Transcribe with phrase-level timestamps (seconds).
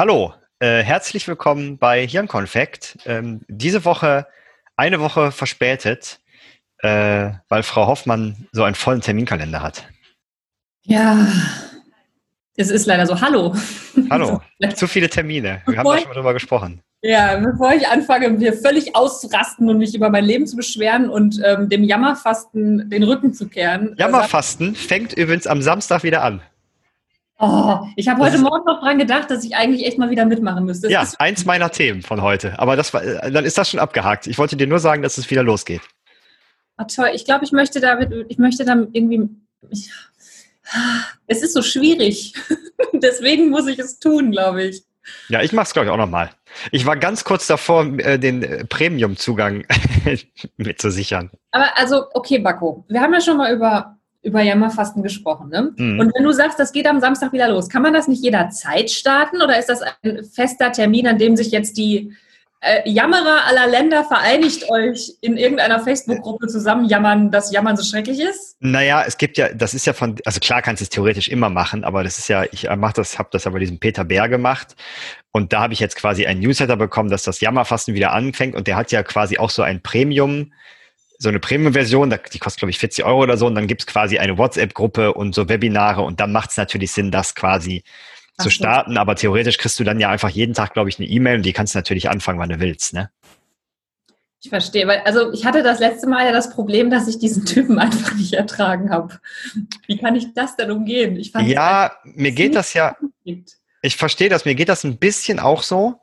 [0.00, 2.96] Hallo, äh, herzlich willkommen bei Hirnkonfekt.
[3.04, 4.26] Ähm, diese Woche
[4.74, 6.20] eine Woche verspätet,
[6.78, 9.84] äh, weil Frau Hoffmann so einen vollen Terminkalender hat.
[10.84, 11.28] Ja,
[12.56, 13.20] es ist leider so.
[13.20, 13.54] Hallo.
[14.08, 14.40] Hallo,
[14.74, 15.60] zu viele Termine.
[15.66, 16.80] Wir haben da schon mal drüber gesprochen.
[17.02, 21.42] Ja, bevor ich anfange, mir völlig auszurasten und mich über mein Leben zu beschweren und
[21.44, 23.92] ähm, dem Jammerfasten den Rücken zu kehren.
[23.98, 26.40] Äh, Jammerfasten fängt übrigens am Samstag wieder an.
[27.42, 30.66] Oh, ich habe heute Morgen noch dran gedacht, dass ich eigentlich echt mal wieder mitmachen
[30.66, 30.88] müsste.
[30.88, 32.58] Das ja, eins meiner Themen von heute.
[32.58, 34.26] Aber das war, äh, dann ist das schon abgehakt.
[34.26, 35.80] Ich wollte dir nur sagen, dass es wieder losgeht.
[36.76, 37.10] Oh, toll.
[37.14, 39.30] Ich glaube, ich möchte damit, ich möchte dann irgendwie.
[39.70, 39.90] Ich,
[41.28, 42.34] es ist so schwierig.
[42.92, 44.84] Deswegen muss ich es tun, glaube ich.
[45.28, 46.30] Ja, ich mache es, glaube ich, auch nochmal.
[46.72, 49.64] Ich war ganz kurz davor, äh, den äh, Premium-Zugang
[50.58, 51.30] mit zu sichern.
[51.52, 55.48] Aber also, okay, Bacco, wir haben ja schon mal über, über Jammerfasten gesprochen.
[55.48, 55.72] Ne?
[55.76, 56.00] Mhm.
[56.00, 58.90] Und wenn du sagst, das geht am Samstag wieder los, kann man das nicht jederzeit
[58.90, 62.12] starten oder ist das ein fester Termin, an dem sich jetzt die
[62.60, 68.20] äh, Jammerer aller Länder vereinigt euch in irgendeiner Facebook-Gruppe zusammen jammern, dass Jammern so schrecklich
[68.20, 68.56] ist?
[68.60, 71.48] Naja, es gibt ja, das ist ja von, also klar kannst du es theoretisch immer
[71.48, 74.28] machen, aber das ist ja, ich mach das, habe das ja bei diesem Peter Bär
[74.28, 74.76] gemacht
[75.32, 78.66] und da habe ich jetzt quasi ein Newsletter bekommen, dass das Jammerfasten wieder anfängt und
[78.66, 80.52] der hat ja quasi auch so ein Premium,
[81.20, 84.18] so eine Premium-Version, die kostet, glaube ich, 40 Euro oder so, und dann gibt's quasi
[84.18, 87.84] eine WhatsApp-Gruppe und so Webinare und dann macht es natürlich Sinn, das quasi
[88.38, 91.06] Ach zu starten, aber theoretisch kriegst du dann ja einfach jeden Tag, glaube ich, eine
[91.06, 93.10] E-Mail und die kannst du natürlich anfangen, wann du willst, ne?
[94.42, 97.44] Ich verstehe, weil also ich hatte das letzte Mal ja das Problem, dass ich diesen
[97.44, 99.20] Typen einfach nicht ertragen habe.
[99.86, 101.16] Wie kann ich das denn umgehen?
[101.16, 102.96] Ich fand ja, mir geht das ja.
[103.82, 106.00] Ich verstehe das, mir geht das ein bisschen auch so.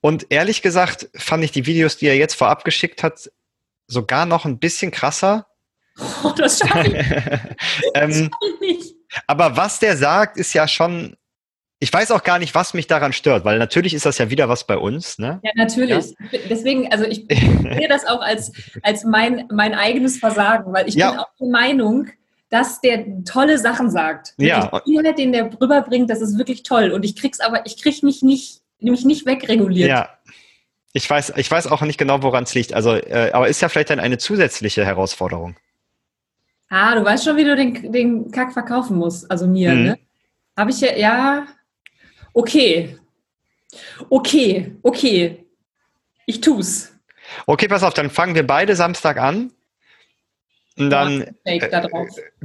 [0.00, 3.28] Und ehrlich gesagt fand ich die Videos, die er jetzt vorab geschickt hat,
[3.90, 5.46] sogar noch ein bisschen krasser.
[6.24, 6.94] Oh, das schaffe ich.
[7.94, 8.94] ähm, ich nicht.
[9.26, 11.14] Aber was der sagt, ist ja schon
[11.82, 14.50] ich weiß auch gar nicht, was mich daran stört, weil natürlich ist das ja wieder
[14.50, 15.18] was bei uns.
[15.18, 15.40] Ne?
[15.42, 16.14] Ja, natürlich.
[16.30, 16.38] Ja?
[16.50, 18.52] Deswegen, also ich sehe das auch als,
[18.82, 21.10] als mein, mein eigenes Versagen, weil ich ja.
[21.10, 22.08] bin auch der Meinung,
[22.50, 24.34] dass der tolle Sachen sagt.
[24.36, 24.82] Ja.
[24.84, 26.90] Inhalt, den der rüberbringt, das ist wirklich toll.
[26.90, 29.88] Und ich krieg's aber, ich krieg mich nicht, mich nicht wegreguliert.
[29.88, 30.10] Ja.
[30.92, 32.74] Ich weiß, ich weiß auch nicht genau, woran es liegt.
[32.74, 35.56] Also, äh, aber ist ja vielleicht dann eine zusätzliche Herausforderung.
[36.68, 39.30] Ah, du weißt schon, wie du den, den Kack verkaufen musst.
[39.30, 39.82] Also mir, mhm.
[39.82, 39.98] ne?
[40.56, 41.46] Habe ich ja, ja,
[42.32, 42.96] Okay.
[44.08, 45.44] Okay, okay.
[46.26, 46.92] Ich tu's.
[47.46, 49.52] Okay, pass auf, dann fangen wir beide Samstag an.
[50.76, 51.58] Und dann äh,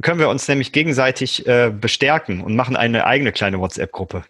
[0.02, 4.24] können wir uns nämlich gegenseitig äh, bestärken und machen eine eigene kleine WhatsApp-Gruppe.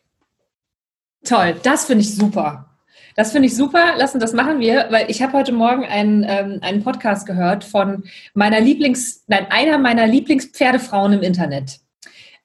[1.24, 2.65] Toll, das finde ich super.
[3.16, 3.96] Das finde ich super.
[3.96, 8.04] Lassen, das machen wir, weil ich habe heute Morgen einen, ähm, einen Podcast gehört von
[8.34, 11.80] meiner Lieblings, nein, einer meiner Lieblingspferdefrauen im Internet.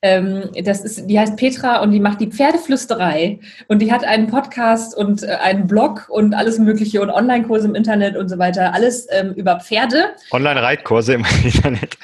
[0.01, 4.27] Ähm, das ist, die heißt Petra und die macht die Pferdeflüsterei und die hat einen
[4.27, 8.73] Podcast und äh, einen Blog und alles Mögliche und Online-Kurse im Internet und so weiter.
[8.73, 10.05] Alles ähm, über Pferde.
[10.31, 11.97] Online-Reitkurse im Internet.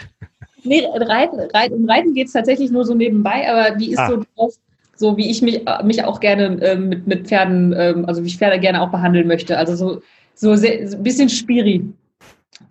[0.64, 4.10] Nee, Reiten, Reiten, um Reiten geht es tatsächlich nur so nebenbei, aber die ist ah.
[4.10, 4.54] so drauf,
[4.98, 8.38] so wie ich mich, mich auch gerne äh, mit, mit Pferden, ähm, also wie ich
[8.38, 9.58] Pferde gerne auch behandeln möchte.
[9.58, 10.02] Also so,
[10.36, 11.86] so, sehr, so ein bisschen Spiri.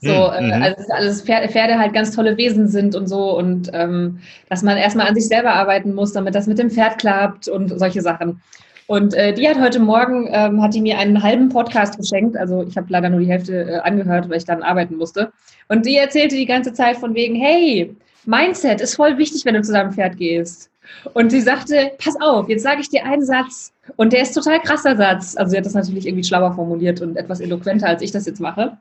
[0.00, 0.62] So, hm, äh, mhm.
[0.62, 4.76] also alles Pferde, Pferde, halt ganz tolle Wesen sind und so und ähm, dass man
[4.76, 8.41] erstmal an sich selber arbeiten muss, damit das mit dem Pferd klappt und solche Sachen.
[8.88, 12.62] Und äh, die hat heute Morgen, ähm, hat die mir einen halben Podcast geschenkt, also
[12.62, 15.32] ich habe leider nur die Hälfte äh, angehört, weil ich dann arbeiten musste.
[15.69, 19.62] Und die erzählte die ganze Zeit von wegen, hey, Mindset ist voll wichtig, wenn du
[19.62, 20.70] zu deinem Pferd gehst.
[21.14, 24.60] Und sie sagte, pass auf, jetzt sage ich dir einen Satz und der ist total
[24.60, 25.36] krasser Satz.
[25.36, 28.41] Also sie hat das natürlich irgendwie schlauer formuliert und etwas eloquenter, als ich das jetzt
[28.41, 28.78] mache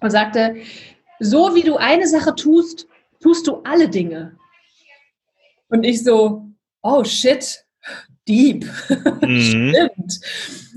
[0.00, 0.56] und sagte,
[1.20, 2.86] so wie du eine Sache tust,
[3.20, 4.36] tust du alle Dinge.
[5.68, 6.46] Und ich so,
[6.82, 7.64] oh shit,
[8.28, 8.66] deep.
[9.22, 9.40] Mhm.
[9.40, 10.20] Stimmt.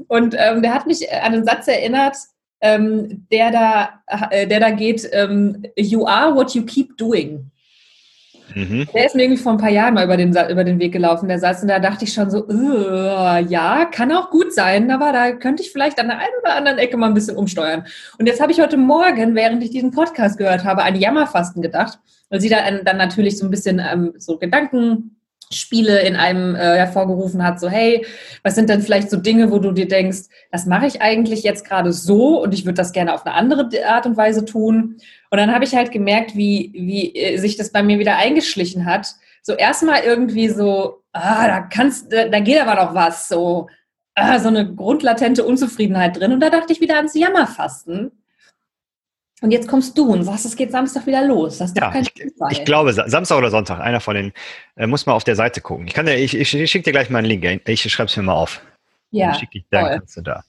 [0.08, 2.16] Und ähm, der hat mich an einen Satz erinnert,
[2.62, 7.52] ähm, der, da, äh, der da geht, ähm, you are what you keep doing.
[8.58, 8.88] Mhm.
[8.92, 11.28] Der ist mir irgendwie vor ein paar Jahren mal über den, über den Weg gelaufen,
[11.30, 15.32] der Satz, und da dachte ich schon so, ja, kann auch gut sein, aber da
[15.32, 17.86] könnte ich vielleicht an der einen oder anderen Ecke mal ein bisschen umsteuern.
[18.18, 22.00] Und jetzt habe ich heute Morgen, während ich diesen Podcast gehört habe, an Jammerfasten gedacht,
[22.30, 25.17] weil sie dann, dann natürlich so ein bisschen ähm, so Gedanken
[25.52, 28.06] Spiele in einem äh, hervorgerufen hat, so hey,
[28.44, 31.66] was sind denn vielleicht so Dinge, wo du dir denkst, das mache ich eigentlich jetzt
[31.66, 34.98] gerade so und ich würde das gerne auf eine andere Art und Weise tun.
[35.30, 38.86] Und dann habe ich halt gemerkt, wie, wie äh, sich das bei mir wieder eingeschlichen
[38.86, 39.16] hat.
[39.42, 43.70] So erstmal irgendwie so, ah, da kannst, da, da geht aber noch was, so,
[44.16, 46.34] ah, so eine grundlatente Unzufriedenheit drin.
[46.34, 48.12] Und da dachte ich wieder ans Jammerfasten.
[49.42, 51.60] Und jetzt kommst du und sagst, es geht Samstag wieder los.
[51.60, 52.12] Das ist ja, ich,
[52.50, 54.34] ich, glaube, Samstag oder Sonntag, einer von den,
[54.76, 55.88] äh, muss mal auf der Seite gucken.
[55.88, 58.18] Ich, kann dir, ich, ich, ich schicke dir gleich mal einen Link, ich schreibe es
[58.18, 58.62] mir mal auf.
[59.12, 59.34] Ja.
[59.34, 60.44] Dann, ich, dann kannst du da.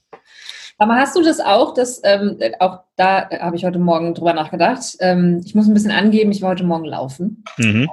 [0.79, 4.95] Aber hast du das auch, dass ähm, auch da habe ich heute Morgen drüber nachgedacht.
[5.01, 7.43] Ähm, ich muss ein bisschen angeben, ich war heute Morgen laufen.
[7.57, 7.89] Mhm.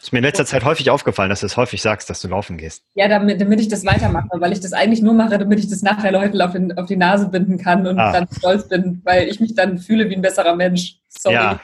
[0.00, 2.56] Ist mir in letzter Zeit häufig aufgefallen, dass du es häufig sagst, dass du laufen
[2.56, 2.84] gehst.
[2.94, 5.82] Ja, damit, damit ich das weitermache, weil ich das eigentlich nur mache, damit ich das
[5.82, 8.12] nachher Leuten auf, den, auf die Nase binden kann und ah.
[8.12, 10.98] dann stolz bin, weil ich mich dann fühle wie ein besserer Mensch.
[11.08, 11.34] Sorry.
[11.34, 11.60] Ja,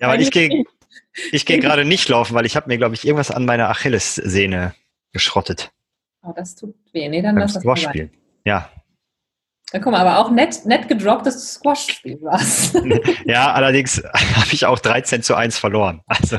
[0.00, 0.64] ja weil ich gehe
[1.32, 4.74] ich geh gerade nicht laufen, weil ich habe mir, glaube ich, irgendwas an meiner Achillessehne
[5.12, 5.72] geschrottet.
[6.22, 7.08] Oh, das tut weh.
[7.08, 8.10] Nee, dann lass das mal spielen.
[8.44, 8.70] Ja,
[9.76, 12.80] ja, guck mal, aber auch nett, nett gedroppt, dass du Squash-Spiel warst.
[13.26, 16.00] ja, allerdings habe ich auch 13 zu 1 verloren.
[16.06, 16.36] Also.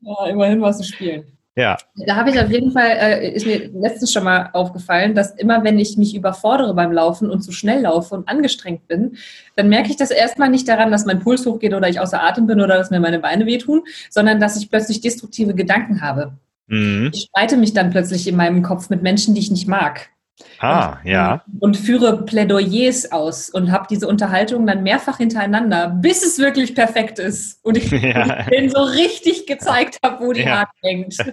[0.00, 1.24] Ja, immerhin warst du spielen.
[1.54, 1.76] Ja.
[2.04, 5.62] Da habe ich auf jeden Fall, äh, ist mir letztens schon mal aufgefallen, dass immer,
[5.62, 9.16] wenn ich mich überfordere beim Laufen und zu schnell laufe und angestrengt bin,
[9.54, 12.48] dann merke ich das erstmal nicht daran, dass mein Puls hochgeht oder ich außer Atem
[12.48, 16.32] bin oder dass mir meine Beine wehtun, sondern dass ich plötzlich destruktive Gedanken habe.
[16.66, 17.10] Mhm.
[17.14, 20.10] Ich streite mich dann plötzlich in meinem Kopf mit Menschen, die ich nicht mag.
[20.58, 21.44] Ah, und, ja.
[21.60, 27.18] Und führe Plädoyers aus und habe diese Unterhaltung dann mehrfach hintereinander, bis es wirklich perfekt
[27.18, 27.64] ist.
[27.64, 28.42] Und ich, ja.
[28.44, 30.60] denen so richtig gezeigt habe, wo die ja.
[30.60, 31.16] Haken hängt.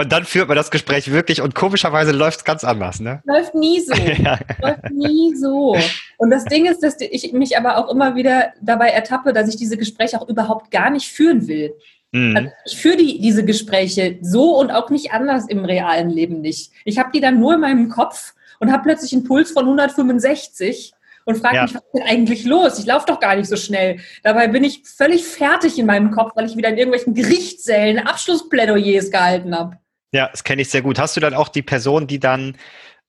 [0.00, 3.20] Und dann führt man das Gespräch wirklich und komischerweise läuft es ganz anders, ne?
[3.26, 3.92] Läuft nie so.
[4.22, 4.38] ja.
[4.62, 5.76] Läuft nie so.
[6.16, 9.56] Und das Ding ist, dass ich mich aber auch immer wieder dabei ertappe, dass ich
[9.56, 11.74] diese Gespräche auch überhaupt gar nicht führen will.
[12.12, 12.36] Mhm.
[12.36, 16.72] Also ich führe die, diese Gespräche so und auch nicht anders im realen Leben nicht.
[16.84, 20.92] Ich habe die dann nur in meinem Kopf und habe plötzlich einen Puls von 165
[21.24, 21.62] und frage ja.
[21.62, 22.78] mich, was ist denn eigentlich los?
[22.78, 24.00] Ich laufe doch gar nicht so schnell.
[24.22, 29.10] Dabei bin ich völlig fertig in meinem Kopf, weil ich wieder in irgendwelchen Gerichtssälen Abschlussplädoyers
[29.10, 29.78] gehalten habe.
[30.12, 30.98] Ja, das kenne ich sehr gut.
[30.98, 32.56] Hast du dann auch die Person, die dann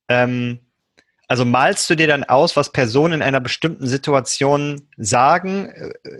[0.07, 0.59] ähm,
[1.31, 5.71] also malst du dir dann aus, was Personen in einer bestimmten Situation sagen,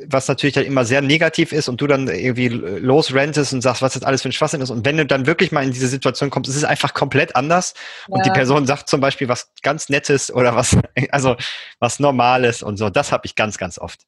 [0.06, 3.96] was natürlich dann immer sehr negativ ist und du dann irgendwie losrentest und sagst, was
[3.96, 4.70] das alles für ein Schwachsinn ist.
[4.70, 7.74] Und wenn du dann wirklich mal in diese Situation kommst, ist es einfach komplett anders.
[8.08, 8.16] Ja.
[8.16, 10.78] Und die Person sagt zum Beispiel was ganz Nettes oder was,
[11.12, 11.36] also
[11.80, 12.90] was Normales und so.
[12.90, 14.04] Das habe ich ganz, ganz oft.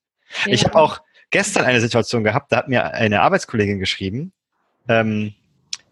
[0.46, 0.54] Ja.
[0.54, 1.02] Ich habe auch
[1.32, 4.32] gestern eine Situation gehabt, da hat mir eine Arbeitskollegin geschrieben,
[4.88, 5.34] ähm,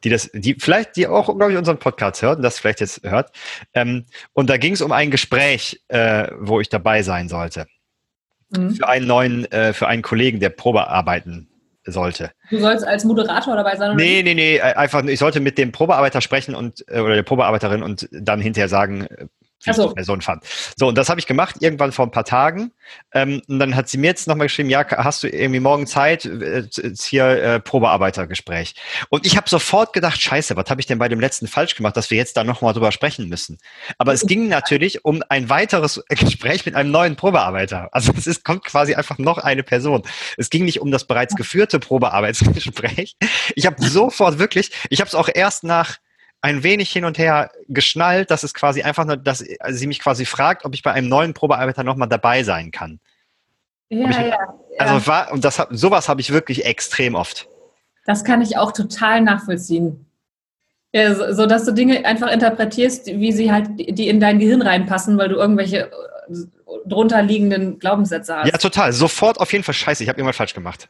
[0.03, 3.03] die das, die vielleicht, die auch, glaube ich, unseren Podcast hört und das vielleicht jetzt
[3.03, 3.31] hört.
[3.73, 7.67] Ähm, und da ging es um ein Gespräch, äh, wo ich dabei sein sollte.
[8.49, 8.75] Mhm.
[8.75, 11.47] Für einen neuen, äh, für einen Kollegen, der Probe arbeiten
[11.85, 12.31] sollte.
[12.49, 13.91] Du sollst als Moderator dabei sein?
[13.91, 17.23] Oder nee, nee, nee, einfach, ich sollte mit dem Probearbeiter sprechen und, äh, oder der
[17.23, 19.07] Probearbeiterin und dann hinterher sagen,
[19.65, 19.83] wie so.
[19.83, 20.43] ich die Person fand.
[20.77, 22.71] So, und das habe ich gemacht, irgendwann vor ein paar Tagen.
[23.13, 26.25] Ähm, und dann hat sie mir jetzt nochmal geschrieben, ja, hast du irgendwie morgen Zeit,
[26.25, 26.67] äh,
[26.99, 28.75] hier äh, Probearbeitergespräch.
[29.09, 31.97] Und ich habe sofort gedacht, scheiße, was habe ich denn bei dem letzten falsch gemacht,
[31.97, 33.57] dass wir jetzt da nochmal drüber sprechen müssen.
[33.97, 37.89] Aber es ging natürlich um ein weiteres Gespräch mit einem neuen Probearbeiter.
[37.91, 40.03] Also es ist, kommt quasi einfach noch eine Person.
[40.37, 43.15] Es ging nicht um das bereits geführte Probearbeitsgespräch.
[43.55, 45.97] Ich habe sofort wirklich, ich habe es auch erst nach
[46.41, 49.39] ein wenig hin und her geschnallt, dass es quasi einfach nur, dass
[49.69, 52.99] sie mich quasi fragt, ob ich bei einem neuen Probearbeiter nochmal dabei sein kann.
[53.89, 54.37] Ja, ich, ja,
[54.79, 55.07] Also ja.
[55.07, 57.47] war, und das sowas habe ich wirklich extrem oft.
[58.05, 60.05] Das kann ich auch total nachvollziehen.
[60.93, 64.61] Ja, so, so, dass du Dinge einfach interpretierst, wie sie halt, die in dein Gehirn
[64.61, 66.35] reinpassen, weil du irgendwelche äh,
[66.85, 68.47] drunter liegenden Glaubenssätze hast.
[68.47, 68.91] Ja, total.
[68.91, 70.89] Sofort auf jeden Fall scheiße, ich habe irgendwas falsch gemacht.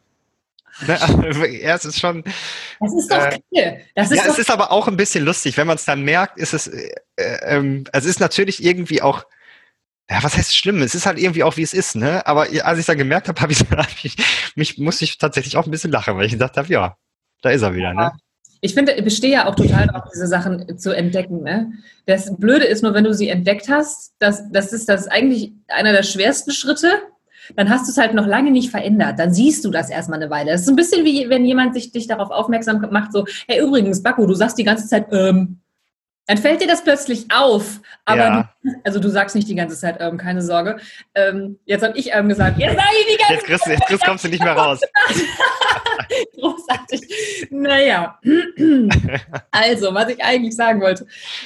[0.87, 1.01] Ne?
[1.01, 2.23] Also, ja, es ist schon.
[2.79, 3.17] Das ist doch
[3.51, 5.57] äh, das ist Ja, doch es ist aber auch ein bisschen lustig.
[5.57, 9.23] Wenn man es dann merkt, ist es, äh, ähm, es ist natürlich irgendwie auch,
[10.09, 10.81] ja, was heißt schlimm?
[10.81, 12.25] Es ist halt irgendwie auch, wie es ist, ne?
[12.25, 14.15] Aber als ich es dann gemerkt habe, habe ich,
[14.55, 16.97] mich, musste ich tatsächlich auch ein bisschen lachen, weil ich gedacht habe, ja,
[17.41, 18.11] da ist er wieder, ne?
[18.63, 21.41] Ich finde, ich bestehe ja auch total darauf, diese Sachen zu entdecken.
[21.41, 21.73] Ne?
[22.05, 25.93] Das Blöde ist nur, wenn du sie entdeckt hast, das, das ist das eigentlich einer
[25.93, 27.01] der schwersten Schritte,
[27.55, 29.19] dann hast du es halt noch lange nicht verändert.
[29.19, 30.51] Dann siehst du das erstmal eine Weile.
[30.51, 34.03] Das ist ein bisschen wie, wenn jemand sich dich darauf aufmerksam macht, so, hey, übrigens,
[34.03, 35.59] Baku, du sagst die ganze Zeit, ähm,
[36.27, 37.81] dann fällt dir das plötzlich auf.
[38.05, 38.49] Aber ja.
[38.63, 40.77] du, also du sagst nicht die ganze Zeit, ähm, keine Sorge.
[41.15, 44.05] Ähm, jetzt habe ich ähm, gesagt, jetzt sage ich die ganze jetzt kriegst, Jetzt, jetzt
[44.05, 44.79] kommst du nicht mehr raus.
[46.39, 47.49] Großartig.
[47.51, 48.19] Naja.
[49.51, 51.05] Also, was ich eigentlich sagen wollte,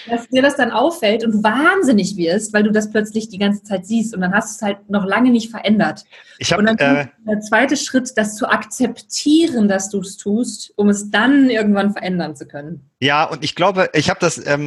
[0.09, 3.85] dass dir das dann auffällt und wahnsinnig wirst, weil du das plötzlich die ganze Zeit
[3.85, 6.05] siehst und dann hast du es halt noch lange nicht verändert.
[6.39, 10.73] Ich hab, und dann äh, der zweite Schritt, das zu akzeptieren, dass du es tust,
[10.75, 12.89] um es dann irgendwann verändern zu können.
[12.99, 14.64] Ja, und ich glaube, ich habe das, ähm,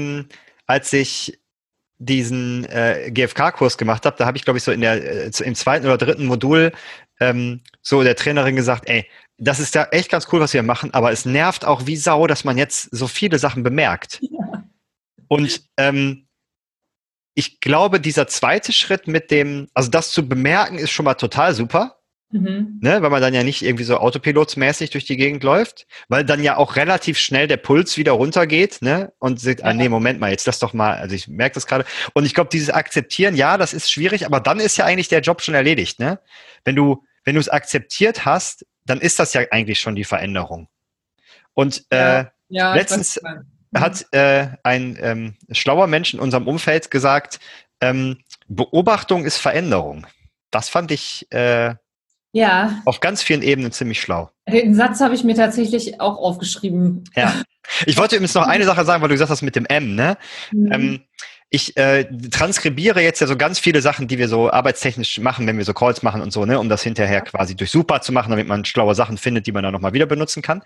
[0.67, 1.39] als ich
[1.99, 5.55] diesen äh, GFK-Kurs gemacht habe, da habe ich, glaube ich, so in der, äh, im
[5.55, 6.73] zweiten oder dritten Modul
[7.21, 9.07] ähm, so der Trainerin gesagt, ey,
[9.39, 12.27] das ist ja echt ganz cool, was wir machen, aber es nervt auch wie Sau,
[12.27, 14.19] dass man jetzt so viele Sachen bemerkt.
[14.21, 14.65] Ja.
[15.29, 16.27] Und ähm,
[17.35, 21.55] ich glaube, dieser zweite Schritt mit dem, also das zu bemerken, ist schon mal total
[21.55, 21.98] super.
[22.31, 22.79] Mhm.
[22.83, 26.43] Ne, weil man dann ja nicht irgendwie so autopilotsmäßig durch die Gegend läuft, weil dann
[26.43, 29.13] ja auch relativ schnell der Puls wieder runtergeht, ne?
[29.19, 29.71] Und sagt, ah, ja.
[29.71, 31.87] ah, nee, Moment mal, jetzt lass doch mal, also ich merke das gerade.
[32.13, 35.23] Und ich glaube, dieses Akzeptieren, ja, das ist schwierig, aber dann ist ja eigentlich der
[35.23, 36.21] Job schon erledigt, ne?
[36.65, 40.69] Wenn du, wenn du es akzeptiert hast, dann ist das ja eigentlich schon die Veränderung.
[41.55, 42.21] Und ja.
[42.21, 43.21] Äh, ja, letztens
[43.75, 47.41] hat äh, ein ähm, schlauer Mensch in unserem Umfeld gesagt,
[47.81, 48.19] ähm,
[48.49, 50.07] Beobachtung ist Veränderung.
[50.51, 51.75] Das fand ich äh,
[52.33, 52.81] ja.
[52.85, 54.31] Auf ganz vielen Ebenen ziemlich schlau.
[54.49, 57.05] Den Satz habe ich mir tatsächlich auch aufgeschrieben.
[57.17, 57.35] Ja.
[57.87, 60.17] Ich wollte übrigens noch eine Sache sagen, weil du gesagt hast mit dem M, ne?
[60.53, 60.73] Mhm.
[60.73, 61.01] Ähm,
[61.51, 65.57] ich äh, transkribiere jetzt ja so ganz viele Sachen, die wir so arbeitstechnisch machen, wenn
[65.57, 68.47] wir so Calls machen und so, ne, um das hinterher quasi durchsuchbar zu machen, damit
[68.47, 70.63] man schlaue Sachen findet, die man dann nochmal wieder benutzen kann.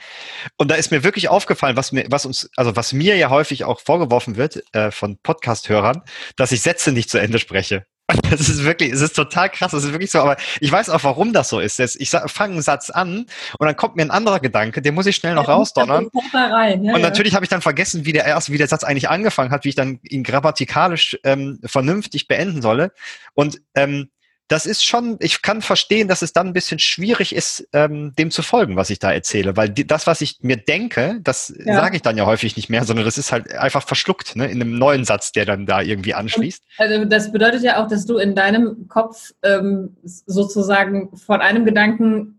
[0.57, 3.65] Und da ist mir wirklich aufgefallen, was mir, was uns, also was mir ja häufig
[3.65, 6.03] auch vorgeworfen wird äh, von Podcast-Hörern,
[6.35, 7.87] dass ich Sätze nicht zu Ende spreche.
[8.31, 11.05] Das ist wirklich, es ist total krass, das ist wirklich so, aber ich weiß auch,
[11.05, 11.79] warum das so ist.
[11.79, 13.27] Ich fange einen Satz an
[13.59, 16.09] und dann kommt mir ein anderer Gedanke, den muss ich schnell noch ja, rausdonnern.
[16.33, 17.37] Ja, und natürlich ja.
[17.37, 19.75] habe ich dann vergessen, wie der erst, wie der Satz eigentlich angefangen hat, wie ich
[19.75, 22.93] dann ihn grammatikalisch ähm, vernünftig beenden solle.
[23.35, 24.09] Und ähm,
[24.53, 28.31] das ist schon, ich kann verstehen, dass es dann ein bisschen schwierig ist, ähm, dem
[28.31, 31.75] zu folgen, was ich da erzähle, weil die, das, was ich mir denke, das ja.
[31.77, 34.61] sage ich dann ja häufig nicht mehr, sondern das ist halt einfach verschluckt, ne, in
[34.61, 36.63] einem neuen Satz, der dann da irgendwie anschließt.
[36.77, 42.39] Also das bedeutet ja auch, dass du in deinem Kopf ähm, sozusagen von einem Gedanken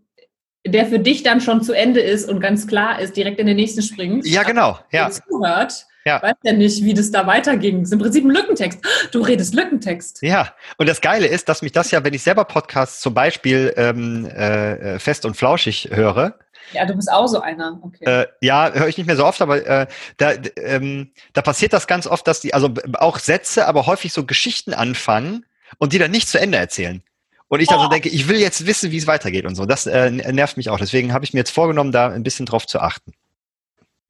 [0.66, 3.56] der für dich dann schon zu Ende ist und ganz klar ist, direkt in den
[3.56, 4.26] nächsten springst.
[4.26, 4.78] Ja, genau.
[4.92, 5.10] Ja.
[5.10, 6.22] Zuhört, ja.
[6.22, 7.80] Weiß ja nicht, wie das da weiterging.
[7.80, 8.80] Das ist im Prinzip ein Lückentext.
[9.12, 10.22] Du redest Lückentext.
[10.22, 13.72] Ja, und das Geile ist, dass mich das ja, wenn ich selber Podcasts zum Beispiel
[13.76, 16.38] ähm, äh, fest und flauschig höre,
[16.72, 17.78] ja, du bist auch so einer.
[17.82, 18.04] Okay.
[18.04, 21.86] Äh, ja, höre ich nicht mehr so oft, aber äh, da, ähm, da passiert das
[21.86, 25.44] ganz oft, dass die, also auch Sätze, aber häufig so Geschichten anfangen
[25.78, 27.02] und die dann nicht zu Ende erzählen.
[27.48, 27.88] Und ich dann so oh.
[27.88, 29.66] denke, ich will jetzt wissen, wie es weitergeht und so.
[29.66, 30.78] Das äh, nervt mich auch.
[30.78, 33.12] Deswegen habe ich mir jetzt vorgenommen, da ein bisschen drauf zu achten.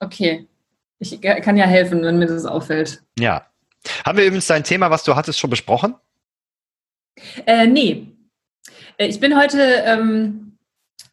[0.00, 0.46] Okay.
[1.12, 3.02] Ich kann ja helfen, wenn mir das auffällt.
[3.18, 3.46] Ja.
[4.04, 5.94] Haben wir übrigens dein Thema, was du hattest, schon besprochen?
[7.46, 8.06] Äh, nee.
[8.96, 10.56] Äh, ich bin heute, ähm,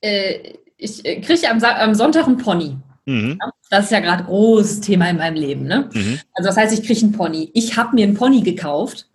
[0.01, 2.77] äh, ich äh, kriege am, am, Sonntag einen Pony.
[3.05, 3.39] Mhm.
[3.69, 5.63] Das ist ja gerade großes Thema in meinem Leben.
[5.63, 5.89] Ne?
[5.93, 6.19] Mhm.
[6.33, 7.51] Also das heißt, ich kriege einen Pony.
[7.53, 9.07] Ich habe mir einen Pony gekauft.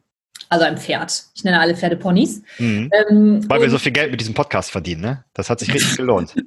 [0.48, 1.24] Also ein Pferd.
[1.34, 2.42] Ich nenne alle Pferde Ponys.
[2.58, 2.90] Mhm.
[2.92, 5.24] Ähm, Weil wir so viel Geld mit diesem Podcast verdienen, ne?
[5.34, 6.34] Das hat sich richtig gelohnt.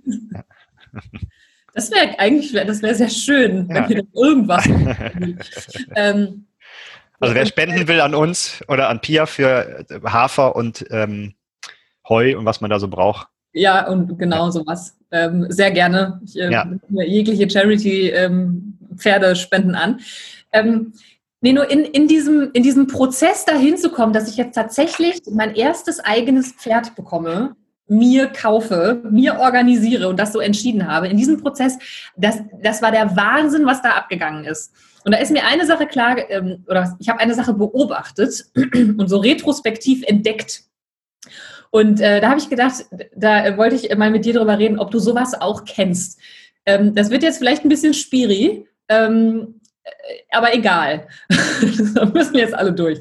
[1.74, 3.76] Das wäre eigentlich, das wäre sehr schön, ja.
[3.76, 4.66] wenn wir dann irgendwas
[5.96, 6.46] ähm,
[7.20, 11.34] Also wer spenden will an uns oder an Pia für Hafer und ähm,
[12.08, 13.28] Heu und was man da so braucht.
[13.54, 14.52] Ja, und genau ja.
[14.52, 14.98] sowas.
[15.12, 16.22] Ähm, sehr gerne.
[16.26, 16.68] Ich, äh, ja.
[16.90, 20.00] Jegliche Charity-Pferde ähm, spenden an.
[20.52, 20.94] Ähm,
[21.42, 25.22] nee, nur in, in, diesem, in diesem Prozess dahin zu kommen, dass ich jetzt tatsächlich
[25.32, 27.56] mein erstes eigenes Pferd bekomme,
[27.90, 31.08] mir kaufe, mir organisiere und das so entschieden habe.
[31.08, 31.78] In diesem Prozess,
[32.16, 34.72] das, das war der Wahnsinn, was da abgegangen ist.
[35.04, 39.08] Und da ist mir eine Sache klar, ähm, oder ich habe eine Sache beobachtet und
[39.08, 40.64] so retrospektiv entdeckt.
[41.72, 44.92] Und äh, da habe ich gedacht, da wollte ich mal mit dir darüber reden, ob
[44.92, 46.20] du sowas auch kennst.
[46.66, 49.90] Ähm, das wird jetzt vielleicht ein bisschen spiri, ähm, äh,
[50.32, 51.08] aber egal.
[51.96, 53.00] da müssen jetzt alle durch.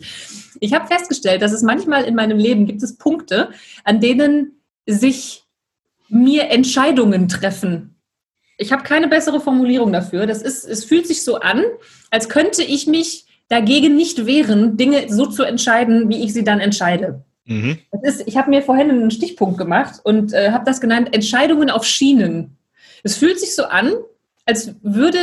[0.61, 3.51] Ich habe festgestellt, dass es manchmal in meinem Leben gibt es Punkte,
[3.85, 4.58] an denen
[4.89, 5.45] sich
[6.09, 7.95] mir Entscheidungen treffen.
[8.57, 10.27] Ich habe keine bessere Formulierung dafür.
[10.27, 11.63] Das ist, es fühlt sich so an,
[12.11, 16.59] als könnte ich mich dagegen nicht wehren, Dinge so zu entscheiden, wie ich sie dann
[16.59, 17.23] entscheide.
[17.45, 17.79] Mhm.
[17.93, 21.71] Das ist, ich habe mir vorhin einen Stichpunkt gemacht und äh, habe das genannt Entscheidungen
[21.71, 22.57] auf Schienen.
[23.05, 23.93] Es fühlt sich so an,
[24.45, 25.19] als würde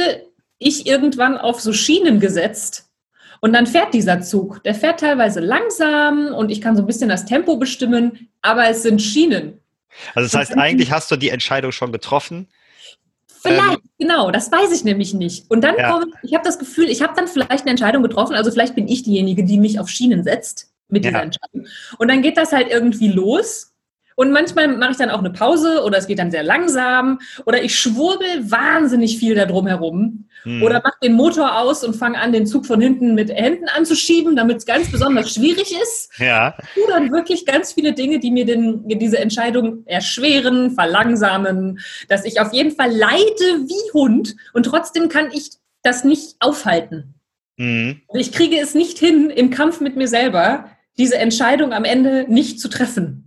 [0.59, 2.84] ich irgendwann auf so Schienen gesetzt
[3.41, 4.63] und dann fährt dieser Zug.
[4.63, 8.83] Der fährt teilweise langsam und ich kann so ein bisschen das Tempo bestimmen, aber es
[8.83, 9.59] sind Schienen.
[10.13, 12.47] Also das heißt, eigentlich hast du die Entscheidung schon getroffen.
[13.27, 15.49] Vielleicht, ähm, genau, das weiß ich nämlich nicht.
[15.49, 15.91] Und dann ja.
[15.91, 18.75] komme ich, ich habe das Gefühl, ich habe dann vielleicht eine Entscheidung getroffen, also vielleicht
[18.75, 21.23] bin ich diejenige, die mich auf Schienen setzt mit dieser ja.
[21.23, 21.67] Entscheidung.
[21.97, 23.74] Und dann geht das halt irgendwie los
[24.15, 27.61] und manchmal mache ich dann auch eine Pause oder es geht dann sehr langsam oder
[27.61, 30.63] ich schwurbel wahnsinnig viel da drum herum hm.
[30.63, 34.35] oder mache den Motor aus und fange an, den Zug von hinten mit Händen anzuschieben,
[34.35, 36.17] damit es ganz besonders schwierig ist.
[36.17, 36.55] Ja.
[36.59, 42.25] Ich tue dann wirklich ganz viele Dinge, die mir den, diese Entscheidung erschweren, verlangsamen, dass
[42.25, 43.19] ich auf jeden Fall leide
[43.67, 45.51] wie Hund und trotzdem kann ich
[45.83, 47.15] das nicht aufhalten.
[47.57, 48.01] Mhm.
[48.13, 52.59] Ich kriege es nicht hin, im Kampf mit mir selber diese Entscheidung am Ende nicht
[52.59, 53.24] zu treffen.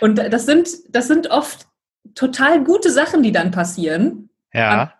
[0.00, 1.66] Und das sind, das sind oft
[2.14, 4.30] total gute Sachen, die dann passieren.
[4.52, 4.92] Ja.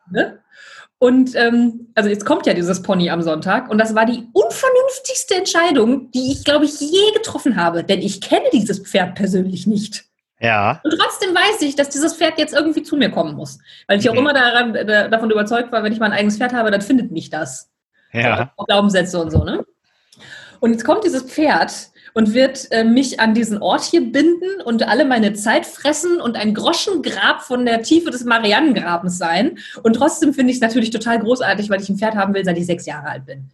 [0.98, 5.34] Und ähm, also jetzt kommt ja dieses Pony am Sonntag und das war die unvernünftigste
[5.34, 10.04] Entscheidung, die ich, glaube ich, je getroffen habe, denn ich kenne dieses Pferd persönlich nicht.
[10.40, 10.80] Ja.
[10.84, 13.58] Und trotzdem weiß ich, dass dieses Pferd jetzt irgendwie zu mir kommen muss.
[13.86, 14.20] Weil ich auch mhm.
[14.20, 17.30] immer daran, da, davon überzeugt war, wenn ich mein eigenes Pferd habe, dann findet mich
[17.30, 17.70] das.
[18.12, 18.52] Ja.
[18.66, 19.64] Glaubenssätze und so, ne?
[20.60, 21.72] Und jetzt kommt dieses Pferd
[22.14, 26.36] und wird äh, mich an diesen Ort hier binden und alle meine Zeit fressen und
[26.36, 29.58] ein Groschengrab von der Tiefe des Marianengrabens sein.
[29.82, 32.58] Und trotzdem finde ich es natürlich total großartig, weil ich ein Pferd haben will, seit
[32.58, 33.50] ich sechs Jahre alt bin.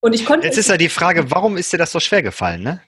[0.00, 0.46] Und ich konnte.
[0.46, 2.80] Jetzt ist ja die Frage, warum ist dir das so schwer gefallen, ne?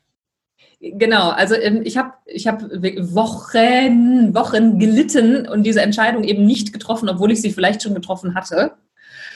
[0.80, 6.72] Genau, also ähm, ich habe ich hab Wochen, Wochen gelitten und diese Entscheidung eben nicht
[6.72, 8.72] getroffen, obwohl ich sie vielleicht schon getroffen hatte.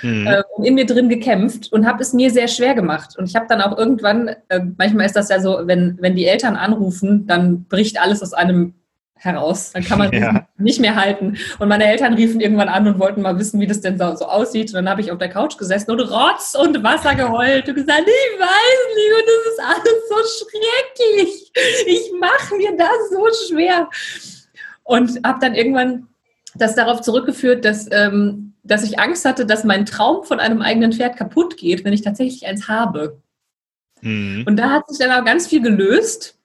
[0.02, 0.26] Mhm.
[0.26, 3.16] Äh, in mir drin gekämpft und habe es mir sehr schwer gemacht.
[3.16, 6.26] Und ich habe dann auch irgendwann, äh, manchmal ist das ja so, wenn, wenn die
[6.26, 8.74] Eltern anrufen, dann bricht alles aus einem
[9.16, 9.72] heraus.
[9.72, 10.46] Dann kann man ja.
[10.58, 11.36] nicht mehr halten.
[11.58, 14.26] Und meine Eltern riefen irgendwann an und wollten mal wissen, wie das denn so, so
[14.26, 14.68] aussieht.
[14.68, 18.04] Und dann habe ich auf der Couch gesessen und Rotz und Wasser geheult und gesagt,
[18.06, 21.52] ich weiß nicht und das ist alles so schrecklich.
[21.86, 23.88] Ich mache mir das so schwer.
[24.84, 26.06] Und habe dann irgendwann
[26.58, 30.92] das darauf zurückgeführt, dass, ähm, dass ich Angst hatte, dass mein Traum von einem eigenen
[30.92, 33.20] Pferd kaputt geht, wenn ich tatsächlich eins habe.
[34.02, 34.44] Mhm.
[34.46, 36.36] Und da hat sich dann auch ganz viel gelöst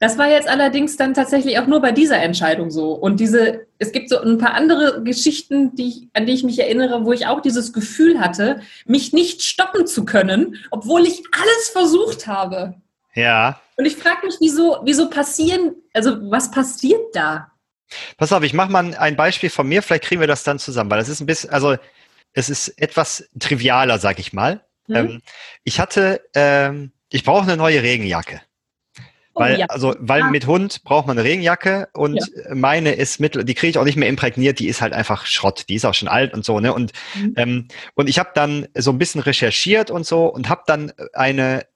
[0.00, 2.92] das war jetzt allerdings dann tatsächlich auch nur bei dieser Entscheidung so.
[2.92, 7.04] Und diese, es gibt so ein paar andere Geschichten, die, an die ich mich erinnere,
[7.04, 12.26] wo ich auch dieses Gefühl hatte, mich nicht stoppen zu können, obwohl ich alles versucht
[12.26, 12.74] habe.
[13.14, 13.60] Ja.
[13.76, 17.52] Und ich frage mich, wieso, wieso passieren, also was passiert da?
[18.16, 20.90] Pass auf, ich mache mal ein Beispiel von mir, vielleicht kriegen wir das dann zusammen,
[20.90, 21.76] weil das ist ein bisschen, also
[22.32, 24.60] es ist etwas trivialer, sag ich mal.
[24.88, 24.96] Mhm.
[24.96, 25.22] Ähm,
[25.64, 28.40] ich hatte, ähm, ich brauche eine neue Regenjacke.
[29.34, 30.30] Oh, weil, also, weil ah.
[30.30, 32.54] mit Hund braucht man eine Regenjacke und ja.
[32.54, 35.66] meine ist mittel, die kriege ich auch nicht mehr imprägniert, die ist halt einfach Schrott,
[35.68, 36.72] die ist auch schon alt und so, ne?
[36.72, 37.34] Und, mhm.
[37.36, 41.66] ähm, und ich habe dann so ein bisschen recherchiert und so und habe dann eine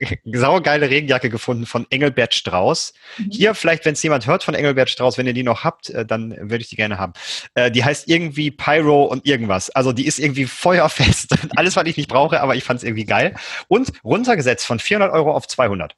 [0.24, 2.94] saugeile Regenjacke gefunden von Engelbert Strauß.
[3.18, 3.30] Mhm.
[3.30, 6.04] Hier, vielleicht, wenn es jemand hört von Engelbert Strauß, wenn ihr die noch habt, äh,
[6.04, 7.12] dann würde ich die gerne haben.
[7.54, 9.70] Äh, die heißt irgendwie Pyro und irgendwas.
[9.70, 11.34] Also die ist irgendwie feuerfest.
[11.56, 13.34] Alles, was ich nicht brauche, aber ich fand es irgendwie geil.
[13.68, 15.94] Und runtergesetzt von 400 Euro auf 200.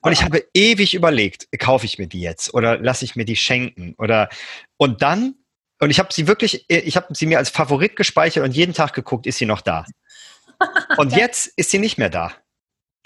[0.00, 3.36] Und ich habe ewig überlegt, kaufe ich mir die jetzt oder lasse ich mir die
[3.36, 4.28] schenken oder
[4.78, 5.36] und dann
[5.80, 8.94] und ich habe sie wirklich, ich habe sie mir als Favorit gespeichert und jeden Tag
[8.94, 9.84] geguckt, ist sie noch da.
[10.96, 12.32] Und jetzt ist sie nicht mehr da.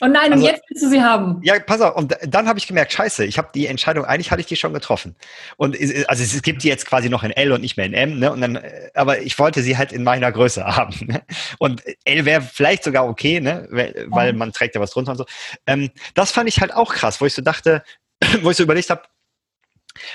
[0.00, 1.40] Oh nein, also, und jetzt willst du sie haben.
[1.42, 1.96] Ja, pass auf.
[1.96, 4.72] Und dann habe ich gemerkt, scheiße, ich habe die Entscheidung, eigentlich hatte ich die schon
[4.72, 5.16] getroffen.
[5.56, 8.18] Und also es gibt die jetzt quasi noch in L und nicht mehr in M,
[8.20, 8.30] ne?
[8.30, 8.60] Und dann,
[8.94, 10.94] aber ich wollte sie halt in meiner Größe haben.
[11.06, 11.22] Ne?
[11.58, 13.66] Und L wäre vielleicht sogar okay, ne?
[13.70, 15.26] Weil, weil man trägt ja was drunter und so.
[15.66, 17.82] Ähm, das fand ich halt auch krass, wo ich so dachte,
[18.42, 19.02] wo ich so überlegt habe,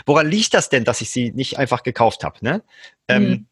[0.06, 2.38] woran liegt das denn, dass ich sie nicht einfach gekauft habe?
[2.40, 2.64] Ne?
[3.10, 3.48] Ähm, mhm.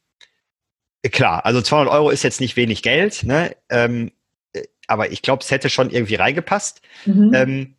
[1.04, 3.54] Ähm, klar, also 200 Euro ist jetzt nicht wenig Geld, ne?
[3.70, 4.12] Ähm,
[4.88, 6.82] aber ich glaube, es hätte schon irgendwie reingepasst.
[7.06, 7.32] Mhm.
[7.34, 7.76] Ähm,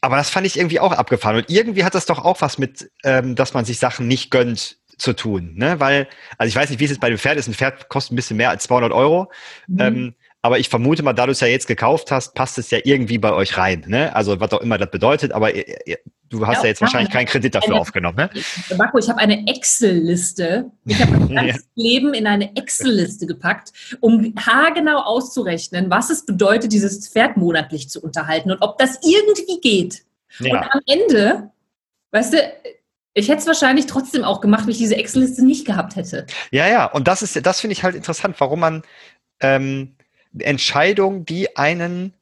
[0.00, 1.36] aber das fand ich irgendwie auch abgefahren.
[1.36, 4.78] Und irgendwie hat das doch auch was mit, ähm, dass man sich Sachen nicht gönnt
[4.98, 5.54] zu tun.
[5.56, 5.80] Ne?
[5.80, 7.48] Weil, also ich weiß nicht, wie es jetzt bei dem Pferd ist.
[7.48, 9.30] Ein Pferd kostet ein bisschen mehr als 200 Euro.
[9.66, 9.80] Mhm.
[9.80, 10.14] Ähm,
[10.46, 13.18] aber ich vermute mal, da du es ja jetzt gekauft hast, passt es ja irgendwie
[13.18, 13.82] bei euch rein.
[13.88, 14.14] Ne?
[14.14, 15.50] Also was auch immer das bedeutet, aber
[16.28, 18.16] du hast ja, ja jetzt wahrscheinlich keinen Kredit dafür eine, aufgenommen.
[18.16, 18.30] Ne?
[18.76, 20.70] Marco, ich habe eine Excel-Liste.
[20.84, 26.70] Ich habe mein ganzes Leben in eine Excel-Liste gepackt, um haargenau auszurechnen, was es bedeutet,
[26.70, 30.04] dieses Pferd monatlich zu unterhalten und ob das irgendwie geht.
[30.38, 30.60] Ja.
[30.60, 31.50] Und am Ende,
[32.12, 32.52] weißt du,
[33.14, 36.24] ich hätte es wahrscheinlich trotzdem auch gemacht, wenn ich diese Excel-Liste nicht gehabt hätte.
[36.52, 38.82] Ja, ja, und das ist, das finde ich halt interessant, warum man
[39.40, 39.95] ähm,
[40.38, 42.12] Entscheidungen, die einen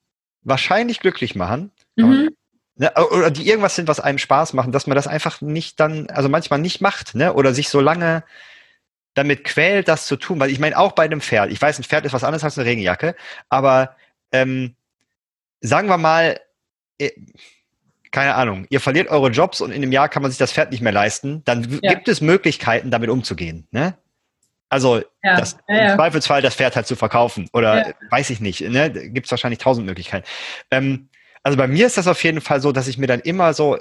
[0.43, 2.31] wahrscheinlich glücklich machen, mhm.
[2.77, 6.09] ne, oder die irgendwas sind, was einem Spaß machen, dass man das einfach nicht dann,
[6.11, 8.25] also manchmal nicht macht, ne, oder sich so lange
[9.15, 10.41] damit quält, das zu tun.
[10.41, 12.59] Weil ich meine, auch bei einem Pferd, ich weiß, ein Pferd ist was anderes als
[12.59, 13.17] eine Regenjacke,
[13.49, 13.97] aber
[14.33, 14.75] ähm,
[15.61, 16.39] sagen wir mal,
[16.99, 17.11] äh,
[18.11, 20.71] keine Ahnung, ihr verliert eure Jobs und in einem Jahr kann man sich das Pferd
[20.71, 21.95] nicht mehr leisten, dann ja.
[21.95, 23.67] gibt es Möglichkeiten, damit umzugehen.
[23.73, 23.97] Ne?
[24.75, 25.91] Also ja, das, ja, ja.
[25.91, 28.61] im Zweifelsfall das Pferd halt zu verkaufen oder weiß ich nicht.
[28.61, 28.91] Ne?
[28.91, 30.27] Gibt es wahrscheinlich tausend Möglichkeiten.
[30.73, 31.11] Ähm,
[31.45, 33.79] also bei mir ist das auf jeden Fall so, dass ich mir dann immer so,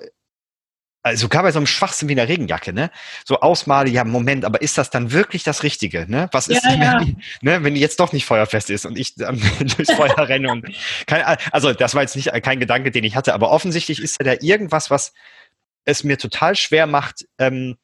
[1.02, 2.92] also sogar bei so einem Schwachsinn wie einer Regenjacke, ne,
[3.26, 6.06] so ausmale, ja, Moment, aber ist das dann wirklich das Richtige?
[6.08, 6.30] Ne?
[6.32, 9.42] Was ist, wenn, die, ne, wenn die jetzt doch nicht feuerfest ist und ich dann
[9.60, 10.68] durchs Feuer renne und
[11.08, 14.36] keine, also das war jetzt nicht kein Gedanke, den ich hatte, aber offensichtlich ist ja
[14.36, 15.12] da irgendwas, was
[15.86, 17.78] es mir total schwer macht, ähm,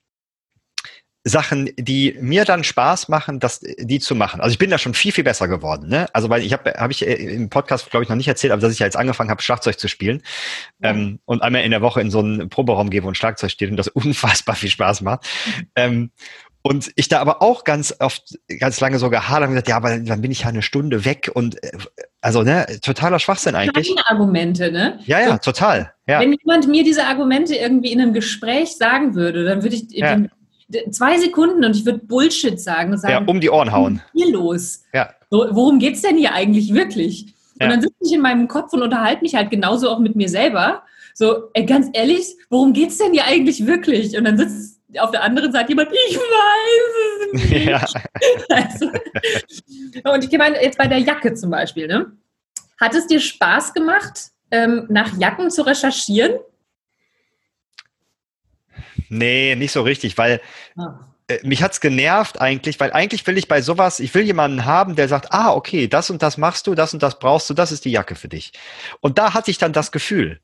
[1.24, 4.40] Sachen, die mir dann Spaß machen, das, die zu machen.
[4.40, 5.90] Also ich bin da schon viel, viel besser geworden.
[5.90, 6.08] Ne?
[6.14, 8.62] Also weil ich habe, habe ich äh, im Podcast, glaube ich, noch nicht erzählt, aber
[8.62, 10.24] dass ich ja jetzt angefangen habe, Schlagzeug zu spielen
[10.82, 10.92] ja.
[10.92, 13.70] ähm, und einmal in der Woche in so einen Proberaum gehe, wo ein Schlagzeug steht
[13.70, 15.28] und das unfassbar viel Spaß macht.
[15.76, 16.12] Ähm,
[16.62, 19.98] und ich da aber auch ganz oft, ganz lange so gehadert und gesagt, ja, aber
[19.98, 21.58] dann bin ich ja eine Stunde weg und,
[22.20, 23.96] also ne, totaler Schwachsinn eigentlich.
[23.96, 25.00] Keine Argumente, ne?
[25.06, 25.94] Ja, ja, total.
[26.06, 26.20] Ja.
[26.20, 30.12] Wenn jemand mir diese Argumente irgendwie in einem Gespräch sagen würde, dann würde ich Ja.
[30.12, 30.32] dann,
[30.92, 34.02] zwei Sekunden und ich würde Bullshit sagen und ja, sagen, um die Ohren hauen.
[34.14, 34.84] hier los?
[34.94, 35.14] Ja.
[35.32, 37.34] Worum geht's denn hier eigentlich wirklich?
[37.60, 37.68] Und Ja.
[37.70, 40.84] dann sitze ich in meinem Kopf und unterhalte mich halt genauso auch mit mir selber.
[41.14, 44.18] So, ey, ganz ehrlich, worum geht's denn hier eigentlich wirklich?
[44.18, 47.66] Und dann sitzt auf der anderen Seite jemand, ich weiß es nicht.
[47.66, 47.86] Ja.
[48.50, 48.88] Also,
[50.14, 52.12] und ich meine, jetzt bei der Jacke zum Beispiel, ne?
[52.80, 56.40] Hat es dir Spaß gemacht, ähm, nach Jacken zu recherchieren?
[59.10, 60.42] Nee, nicht so richtig, weil
[60.78, 61.00] Ah.
[61.28, 64.96] äh, mich hat's genervt eigentlich, weil eigentlich will ich bei sowas, ich will jemanden haben,
[64.96, 67.72] der sagt, ah, okay, das und das machst du, das und das brauchst du, das
[67.72, 68.52] ist die Jacke für dich.
[69.02, 70.40] Und da hatte ich dann das Gefühl.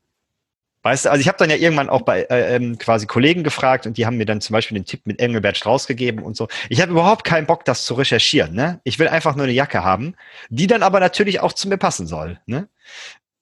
[0.82, 3.86] Weißt du, also ich habe dann ja irgendwann auch bei äh, ähm, quasi Kollegen gefragt
[3.88, 6.46] und die haben mir dann zum Beispiel den Tipp mit Engelbert Strauß gegeben und so.
[6.68, 8.54] Ich habe überhaupt keinen Bock, das zu recherchieren.
[8.54, 8.80] Ne?
[8.84, 10.14] Ich will einfach nur eine Jacke haben,
[10.48, 12.38] die dann aber natürlich auch zu mir passen soll.
[12.46, 12.68] Ne?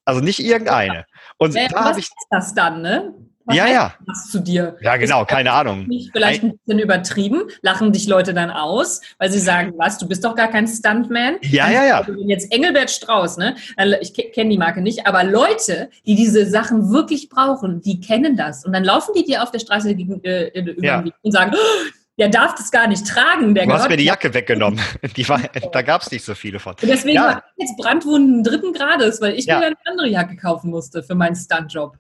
[0.07, 1.05] Also nicht irgendeine.
[1.37, 3.13] Und Ja, da was ich, ist das dann, ne?
[3.47, 3.95] Was Ja, ja.
[4.07, 4.77] das zu dir?
[4.81, 5.87] ja genau, keine Ahnung.
[6.13, 7.43] Vielleicht ein bisschen übertrieben?
[7.63, 11.37] Lachen dich Leute dann aus, weil sie sagen, was, du bist doch gar kein Stuntman?
[11.43, 11.99] Ja, ja, ja.
[11.99, 13.55] Also jetzt Engelbert Strauß, ne?
[14.01, 18.65] Ich kenne die Marke nicht, aber Leute, die diese Sachen wirklich brauchen, die kennen das.
[18.65, 21.05] Und dann laufen die dir auf der Straße gegen, äh, über Ja.
[21.23, 23.55] und sagen, oh, der darf das gar nicht tragen.
[23.55, 24.81] Der Du hast mir die Jacke weggenommen.
[25.17, 25.41] Die war,
[25.73, 26.75] da gab es nicht so viele von.
[26.81, 27.31] Und deswegen Ja.
[27.35, 29.59] habe ich jetzt Brandwunden dritten Grades, weil ich Ja.
[29.59, 31.99] mir eine andere Jacke kaufen musste für meinen Stuntjob.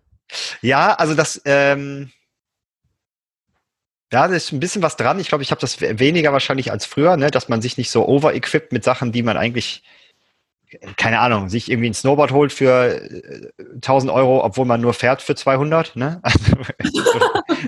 [0.62, 2.10] Ja, also das, ähm,
[4.12, 5.18] ja, da ist ein bisschen was dran.
[5.18, 7.90] Ich glaube, ich habe das we- weniger wahrscheinlich als früher, ne, dass man sich nicht
[7.90, 9.82] so overequipt mit Sachen, die man eigentlich,
[10.96, 15.22] keine Ahnung, sich irgendwie ein Snowboard holt für äh, 1000 Euro, obwohl man nur fährt
[15.22, 16.20] für 200, ne?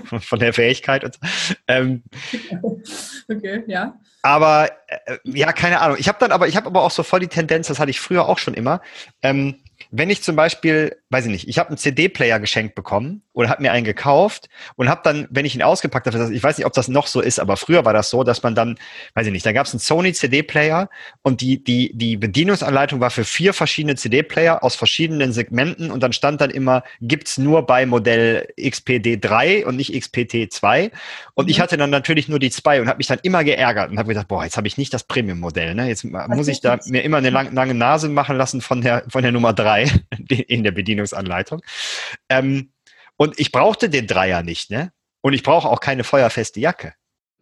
[0.09, 1.19] Also, von der Fähigkeit und so.
[1.67, 2.03] Ähm,
[3.29, 3.99] Okay, ja.
[4.21, 5.97] aber äh, ja, keine Ahnung.
[5.99, 7.99] Ich habe dann aber, ich habe aber auch so voll die Tendenz, das hatte ich
[7.99, 8.81] früher auch schon immer.
[9.21, 9.59] Ähm,
[9.91, 13.61] wenn ich zum Beispiel, weiß ich nicht, ich habe einen CD-Player geschenkt bekommen oder habe
[13.61, 16.73] mir einen gekauft und habe dann, wenn ich ihn ausgepackt habe, ich weiß nicht, ob
[16.73, 18.77] das noch so ist, aber früher war das so, dass man dann,
[19.13, 20.89] weiß ich nicht, da gab es einen Sony CD-Player
[21.21, 26.11] und die, die, die Bedienungsanleitung war für vier verschiedene CD-Player aus verschiedenen Segmenten und dann
[26.13, 30.91] stand dann immer, gibt's nur bei Modell XPD3 und nicht XPT2
[31.35, 31.61] und ich Mhm.
[31.61, 34.27] hatte dann natürlich nur die zwei und habe mich dann immer geärgert und habe gedacht,
[34.27, 35.87] boah, jetzt habe ich nicht das Premium-Modell, ne?
[35.87, 36.87] Jetzt muss ich da das?
[36.87, 39.66] mir immer eine lang, lange Nase machen lassen von der, von der Nummer drei
[40.47, 41.61] in der Bedienungsanleitung.
[42.29, 42.71] Ähm,
[43.17, 44.91] und ich brauchte den Dreier nicht, ne?
[45.21, 46.93] Und ich brauche auch keine feuerfeste Jacke.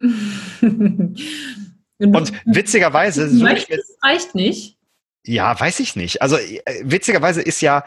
[1.98, 4.76] Und witzigerweise, mir, Möchtest, reicht nicht.
[5.24, 6.20] ja, weiß ich nicht.
[6.20, 7.84] Also äh, witzigerweise ist ja,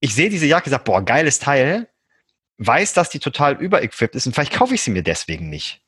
[0.00, 1.88] ich sehe diese Jacke, sag, boah, geiles Teil,
[2.58, 5.82] weiß, dass die total überequipped ist und vielleicht kaufe ich sie mir deswegen nicht.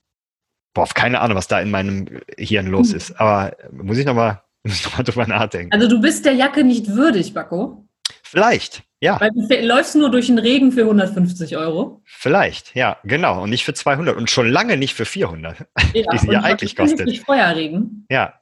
[0.75, 3.19] Boah, keine Ahnung, was da in meinem Hirn los ist.
[3.21, 4.43] Aber äh, muss ich nochmal
[4.85, 5.73] noch mal drüber nachdenken.
[5.73, 7.87] Also du bist der Jacke nicht würdig, Bacco.
[8.23, 12.01] Vielleicht, ja, Weil du läufst nur durch den Regen für 150 Euro.
[12.05, 13.43] vielleicht, ja, genau.
[13.43, 15.67] Und nicht für 200 und schon lange nicht für 400.
[15.95, 17.01] Ja, Die sie ja eigentlich kostet.
[17.01, 18.07] richtig Feuerregen.
[18.11, 18.35] Ja,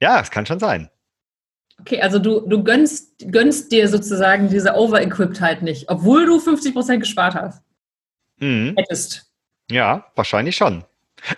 [0.00, 0.90] ja, es kann schon sein.
[1.80, 7.34] Okay, also du, du gönnst, gönnst dir sozusagen diese Overequippedheit nicht, obwohl du 50% gespart
[7.34, 7.62] hast.
[8.38, 8.74] Mhm.
[8.76, 9.32] Hättest.
[9.70, 10.84] Ja, wahrscheinlich schon.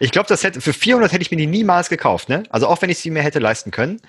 [0.01, 2.43] Ich glaube, das hätte für 400 hätte ich mir die niemals gekauft, ne?
[2.51, 4.01] Also auch wenn ich sie mir hätte leisten können.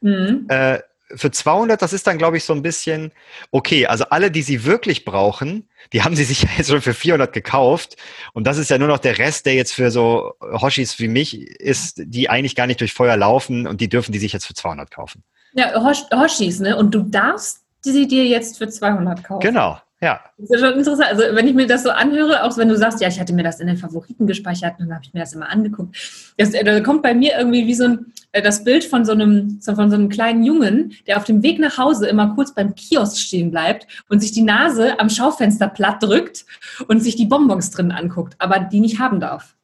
[0.00, 0.46] Mhm.
[0.48, 0.80] Äh,
[1.14, 3.12] für 200, das ist dann, glaube ich, so ein bisschen,
[3.50, 6.94] okay, also alle, die sie wirklich brauchen, die haben sie sich ja jetzt schon für
[6.94, 7.96] 400 gekauft.
[8.32, 11.40] Und das ist ja nur noch der Rest, der jetzt für so Hoshis wie mich
[11.60, 14.54] ist, die eigentlich gar nicht durch Feuer laufen und die dürfen die sich jetzt für
[14.54, 15.22] 200 kaufen.
[15.54, 16.76] Ja, Hosh, Hoshis, ne?
[16.76, 19.40] Und du darfst sie dir jetzt für 200 kaufen.
[19.40, 20.20] Genau, ja.
[20.36, 21.08] Das ist ja schon interessant.
[21.10, 23.44] Also, wenn ich mir das so anhöre, auch wenn du sagst, ja, ich hatte mir
[23.44, 25.96] das in den Favoriten gespeichert, dann habe ich mir das immer angeguckt.
[26.36, 29.12] Das, äh, da kommt bei mir irgendwie wie so ein, äh, das Bild von so,
[29.12, 32.74] einem, von so einem kleinen Jungen, der auf dem Weg nach Hause immer kurz beim
[32.74, 36.46] Kiosk stehen bleibt und sich die Nase am Schaufenster platt drückt
[36.88, 39.54] und sich die Bonbons drin anguckt, aber die nicht haben darf.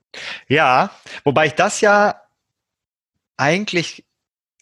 [0.47, 0.91] Ja,
[1.25, 2.15] wobei ich das ja
[3.37, 4.05] eigentlich,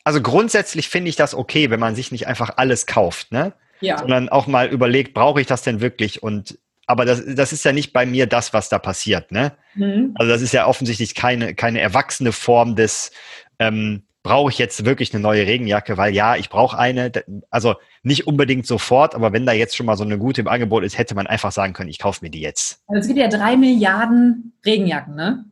[0.04, 3.52] also grundsätzlich finde ich das okay, wenn man sich nicht einfach alles kauft, ne?
[3.80, 3.98] Ja.
[3.98, 6.22] sondern auch mal überlegt, brauche ich das denn wirklich?
[6.22, 9.52] Und aber das, das ist ja nicht bei mir das, was da passiert, ne?
[9.74, 10.12] Mhm.
[10.14, 13.10] Also das ist ja offensichtlich keine, keine erwachsene Form des,
[13.58, 17.12] ähm, brauche ich jetzt wirklich eine neue Regenjacke, weil ja, ich brauche eine,
[17.48, 20.82] also nicht unbedingt sofort, aber wenn da jetzt schon mal so eine gute im Angebot
[20.82, 22.82] ist, hätte man einfach sagen können, ich kaufe mir die jetzt.
[22.88, 25.44] Also es gibt ja drei Milliarden Regenjacken, ne?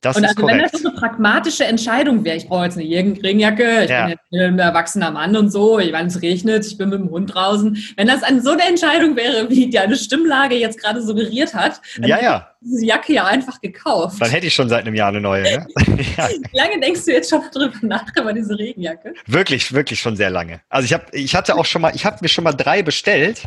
[0.00, 0.58] Das und ist also korrekt.
[0.62, 4.02] wenn das so eine pragmatische Entscheidung wäre, ich brauche jetzt eine Regenjacke, ich Ja.
[4.06, 7.10] bin jetzt ein erwachsener Mann und so, ich meine, es regnet, ich bin mit dem
[7.10, 7.76] Hund draußen.
[7.96, 12.08] Wenn das an so eine Entscheidung wäre, wie deine Stimmlage jetzt gerade suggeriert hat, dann
[12.08, 12.54] ja, hätte ja.
[12.60, 14.20] ich diese Jacke ja einfach gekauft.
[14.20, 15.42] Dann hätte ich schon seit einem Jahr eine neue.
[15.42, 15.66] Ne?
[16.16, 19.14] ja, Wie lange denkst du jetzt schon darüber nach, über diese Regenjacke?
[19.26, 20.60] wirklich, wirklich schon sehr lange.
[20.68, 23.42] Also ich habe, ich hatte auch schon mal, ich habe mir schon mal drei bestellt,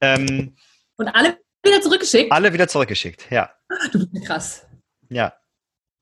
[0.00, 0.56] ähm,
[0.96, 2.32] Und alle wieder zurückgeschickt?
[2.32, 3.26] alle wieder zurückgeschickt.
[3.30, 3.50] Ja,
[3.92, 4.64] Du bist krass.
[5.08, 5.32] Ja.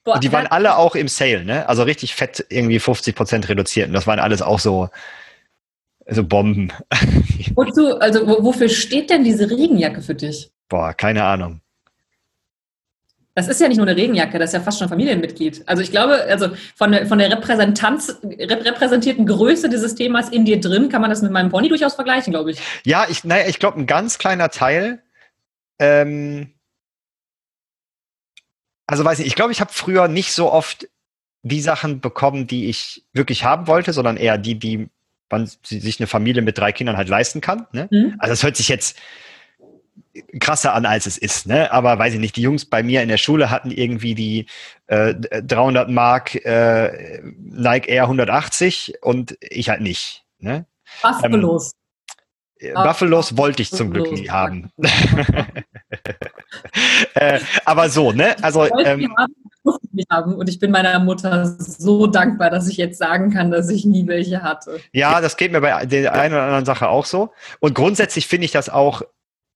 [0.05, 1.69] Boah, Und die waren alle auch im Sale, ne?
[1.69, 3.89] Also richtig fett, irgendwie 50 Prozent reduziert.
[3.89, 4.89] Und das waren alles auch so,
[6.09, 6.73] so Bomben.
[7.57, 10.53] wozu, also wo, wofür steht denn diese Regenjacke für dich?
[10.69, 11.61] Boah, keine Ahnung.
[13.35, 15.65] Das ist ja nicht nur eine Regenjacke, das ist ja fast schon Familienmitglied.
[15.67, 20.47] Also ich glaube, also von der, von der Repräsentanz, rep repräsentierten Größe dieses Themas in
[20.47, 22.61] dir drin kann man das mit meinem Pony durchaus vergleichen, glaube ich.
[22.87, 25.03] Ja, ich, naja, ich glaube, ein ganz kleiner Teil.
[25.79, 26.55] Ähm,
[28.87, 30.89] also weiß nicht, ich glaube, ich habe früher nicht so oft
[31.43, 34.89] die Sachen bekommen, die ich wirklich haben wollte, sondern eher die, die
[35.31, 37.67] man si- sich eine Familie mit drei Kindern halt leisten kann.
[37.73, 37.89] Ne?
[37.91, 38.15] Mhm.
[38.19, 38.99] Also es hört sich jetzt
[40.41, 41.47] krasser an, als es ist.
[41.47, 41.71] Ne?
[41.73, 44.47] Aber weiß ich nicht, die Jungs bei mir in der Schule hatten irgendwie die
[44.87, 50.25] äh, 300 Mark äh, Nike Air 180 und ich halt nicht.
[50.39, 50.67] Ne?
[51.03, 51.73] Was Ähm, los?
[52.75, 54.71] Buffalos wollte ich zum Glück nie haben.
[57.15, 58.37] äh, aber so, ne?
[58.43, 59.15] Also, ähm,
[60.11, 60.35] haben.
[60.35, 64.07] Und ich bin meiner Mutter so dankbar, dass ich jetzt sagen kann, dass ich nie
[64.07, 64.81] welche hatte.
[64.93, 67.33] ja, das geht mir bei der einen oder anderen Sache auch so.
[67.61, 69.03] Und grundsätzlich finde ich das auch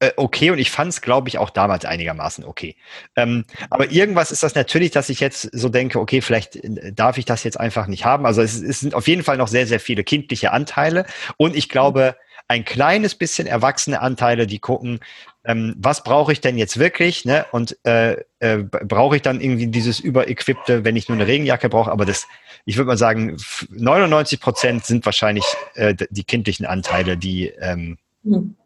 [0.01, 2.77] äh, okay und ich fand es, glaube ich, auch damals einigermaßen okay.
[3.16, 7.18] Ähm, aber irgendwas ist das natürlich, dass ich jetzt so denke, okay, vielleicht äh, darf
[7.18, 8.25] ich das jetzt einfach nicht haben.
[8.25, 11.05] Also es, es sind auf jeden Fall noch sehr, sehr viele kindliche Anteile
[11.37, 12.16] und ich glaube,
[12.50, 14.98] ein kleines bisschen erwachsene Anteile, die gucken,
[15.44, 17.24] ähm, was brauche ich denn jetzt wirklich?
[17.24, 17.46] Ne?
[17.52, 21.92] Und äh, äh, brauche ich dann irgendwie dieses Überequipte, wenn ich nur eine Regenjacke brauche?
[21.92, 22.26] Aber das,
[22.64, 27.96] ich würde mal sagen, f- 99 Prozent sind wahrscheinlich äh, die kindlichen Anteile, die ähm,
[28.24, 28.56] Hm.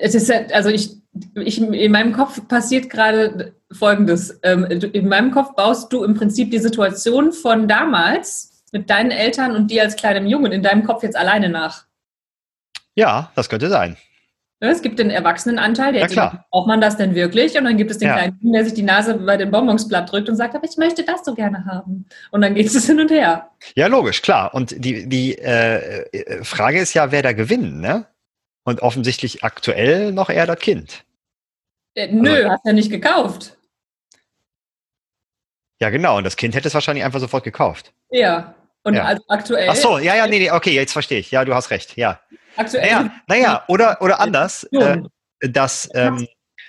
[0.00, 0.90] Es ist also ich,
[1.34, 4.38] ich in meinem Kopf passiert gerade Folgendes.
[4.44, 9.54] Ähm, In meinem Kopf baust du im Prinzip die Situation von damals mit deinen Eltern
[9.56, 11.84] und dir als kleinem Jungen in deinem Kopf jetzt alleine nach.
[12.94, 13.96] Ja, das könnte sein.
[14.64, 16.46] Es gibt den Erwachsenenanteil, der Ja, klar.
[16.52, 17.58] braucht man das denn wirklich?
[17.58, 18.14] Und dann gibt es den Ja.
[18.14, 20.76] kleinen Jungen, der sich die Nase bei den Bonbons platt drückt und sagt, aber ich
[20.76, 22.06] möchte das so gerne haben.
[22.30, 23.50] Und dann geht es hin und her.
[23.74, 24.54] Ja, logisch, klar.
[24.54, 28.06] Und die, die äh, äh, Frage ist ja, wer da gewinnt, ne?
[28.64, 31.04] Und offensichtlich aktuell noch eher das Kind.
[31.96, 33.56] Äh, Nö, Also- hast ja nicht gekauft.
[35.80, 36.18] Ja, genau.
[36.18, 37.92] Und das Kind hätte es wahrscheinlich einfach sofort gekauft.
[38.10, 38.54] Ja.
[38.84, 39.04] Und Ja.
[39.06, 39.68] also aktuell.
[39.68, 41.32] Ach so, ja, ja, nee, nee, okay, jetzt verstehe ich.
[41.32, 42.20] Ja, du hast recht, ja.
[42.56, 42.84] Aktuell.
[42.84, 44.98] Naja, naja oder, oder anders, äh,
[45.40, 46.26] dass ähm,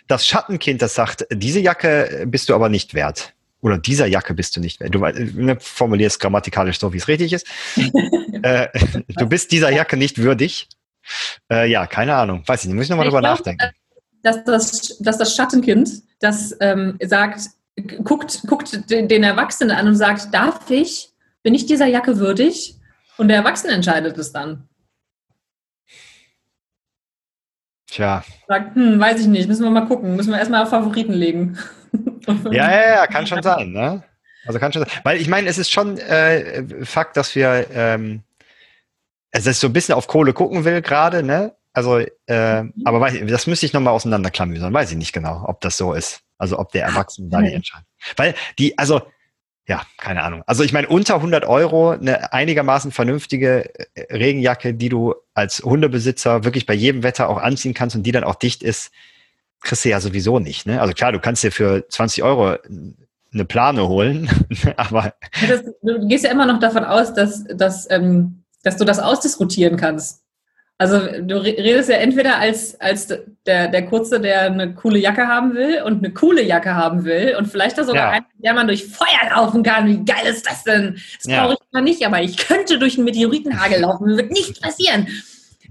[0.07, 3.33] das Schattenkind, das sagt, diese Jacke bist du aber nicht wert.
[3.61, 4.93] Oder dieser Jacke bist du nicht wert.
[4.93, 7.47] Du äh, ne, formulierst grammatikalisch so, wie es richtig ist.
[8.43, 8.67] äh,
[9.07, 10.67] du bist dieser Jacke nicht würdig.
[11.49, 12.43] Äh, ja, keine Ahnung.
[12.45, 13.71] Weiß ich nicht, muss ich nochmal drüber glaub, nachdenken.
[14.21, 17.49] dass das, dass das Schattenkind, das ähm, sagt,
[18.03, 21.09] guckt, guckt den Erwachsenen an und sagt, darf ich,
[21.41, 22.75] bin ich dieser Jacke würdig?
[23.17, 24.67] Und der Erwachsene entscheidet es dann.
[27.93, 28.23] Tja.
[28.47, 31.57] Sagt, hm, weiß ich nicht, müssen wir mal gucken, müssen wir erstmal auf Favoriten legen.
[32.51, 34.01] Ja, ja, ja, kann schon sein, ne?
[34.47, 34.91] Also kann schon sein.
[35.03, 38.23] Weil ich meine, es ist schon äh, Fakt, dass wir ähm,
[39.33, 41.55] also dass ich so ein bisschen auf Kohle gucken will gerade, ne?
[41.73, 44.71] Also, äh, aber weiß, das müsste ich nochmal auseinanderklamüsern.
[44.71, 46.21] Weiß ich nicht genau, ob das so ist.
[46.37, 47.87] Also ob der Erwachsene da die entscheidet.
[48.15, 49.01] Weil die, also,
[49.67, 50.43] ja, keine Ahnung.
[50.45, 56.43] Also ich meine, unter 100 Euro eine einigermaßen vernünftige äh, Regenjacke, die du als Hundebesitzer
[56.43, 58.91] wirklich bei jedem Wetter auch anziehen kannst und die dann auch dicht ist,
[59.61, 60.65] kriegst du ja sowieso nicht.
[60.65, 60.81] Ne?
[60.81, 62.57] Also klar, du kannst dir für 20 Euro
[63.33, 64.29] eine Plane holen,
[64.77, 65.13] aber
[65.47, 69.77] Das, du gehst ja immer noch davon aus, dass, dass, ähm, dass du das ausdiskutieren
[69.77, 70.22] kannst.
[70.79, 73.07] Also du re- redest ja entweder als, als
[73.45, 77.35] der, der Kurze, der eine coole Jacke haben will und eine coole Jacke haben will
[77.37, 78.09] und vielleicht da sogar Ja.
[78.09, 79.87] einen, der man durch Feuer laufen kann.
[79.87, 80.93] Wie geil ist das denn?
[81.17, 81.43] Das Ja.
[81.45, 84.07] brauche ich zwar nicht, aber ich könnte durch einen Meteoritenhagel laufen.
[84.17, 85.07] Wird nichts passieren.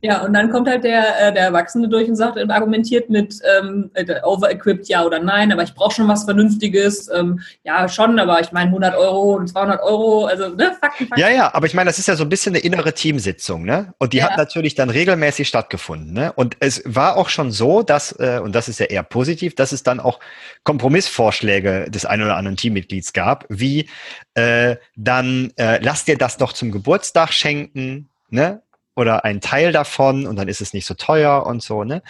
[0.05, 3.39] Ja, und dann kommt halt der, äh, der Erwachsene durch und sagt und argumentiert mit
[3.57, 7.09] ähm, äh, overequipped ja oder nein, aber ich brauche schon was Vernünftiges.
[7.15, 11.21] Ähm, ja, schon, aber ich meine 100 Euro und 200 Euro, also ne, Fakten, Fakten.
[11.21, 13.95] ja, ja, aber ich meine, das ist ja so ein bisschen eine innere Teamsitzung, ne?
[13.99, 14.25] Und die Ja.
[14.25, 16.33] hat natürlich dann regelmäßig stattgefunden, ne?
[16.33, 19.71] Und es war auch schon so, dass, äh, und das ist ja eher positiv, dass
[19.71, 20.19] es dann auch
[20.65, 23.89] Kompromissvorschläge des einen oder anderen Teammitglieds gab, wie
[24.35, 28.63] äh, dann äh, lass dir das doch zum Geburtstag schenken, ne?
[28.95, 32.03] Oder ein Teil davon und dann ist es nicht so teuer und so, ne?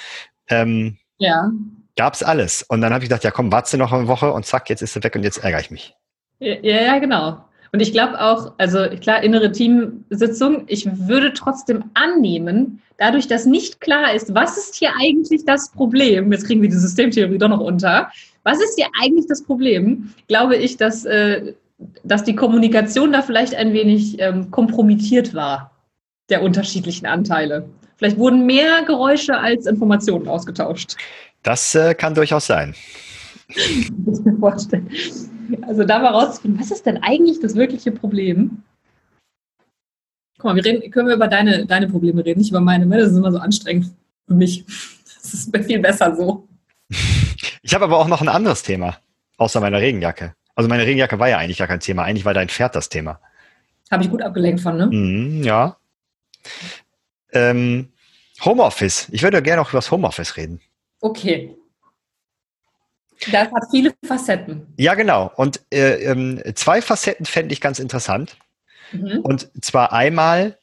[0.49, 1.51] Ähm, Ja.
[1.97, 2.63] gab's alles.
[2.63, 4.95] Und dann habe ich gedacht, ja komm, warte noch eine Woche und zack, jetzt ist
[4.95, 5.95] sie weg und jetzt ärgere ich mich.
[6.41, 7.45] Ja, ja genau.
[7.73, 13.81] Und ich glaube auch, also klar, innere Teamsitzung, ich würde trotzdem annehmen, dadurch, dass nicht
[13.81, 17.61] klar ist, was ist hier eigentlich das Problem, jetzt kriegen wir die Systemtheorie doch noch
[17.61, 18.11] unter,
[18.43, 21.55] was ist hier eigentlich das Problem, glaube ich, dass, äh,
[22.05, 25.72] dass die Kommunikation da vielleicht ein wenig ähm, kompromittiert war,
[26.33, 27.69] der unterschiedlichen Anteile.
[27.97, 30.97] Vielleicht wurden mehr Geräusche als Informationen ausgetauscht.
[31.45, 32.75] Das äh, kann durchaus sein.
[35.67, 38.63] Also da mal rauszufinden, was ist denn eigentlich das wirkliche Problem?
[40.39, 42.87] Guck mal, wir reden, können wir über deine, deine Probleme reden, nicht über meine.
[42.87, 43.93] Das ist immer so anstrengend
[44.27, 44.65] für mich.
[44.65, 46.49] Das ist viel besser so.
[47.65, 48.97] Ich habe aber auch noch ein anderes Thema,
[49.37, 50.35] außer meiner Regenjacke.
[50.57, 52.03] Also meine Regenjacke war ja eigentlich gar kein Thema.
[52.03, 53.21] Eigentlich war dein Pferd das Thema.
[53.91, 54.87] Habe ich gut abgelenkt von, ne?
[54.87, 55.77] Mm, ja.
[57.33, 57.93] Ähm,
[58.45, 59.09] Homeoffice.
[59.11, 60.61] Ich würde gerne auch über das Homeoffice reden.
[61.01, 61.57] Okay.
[63.31, 64.67] Das hat viele Facetten.
[64.77, 65.31] Ja, genau.
[65.37, 68.37] Und äh, ähm, zwei Facetten fände ich ganz interessant.
[68.91, 69.21] Mhm.
[69.21, 70.59] Und zwar einmal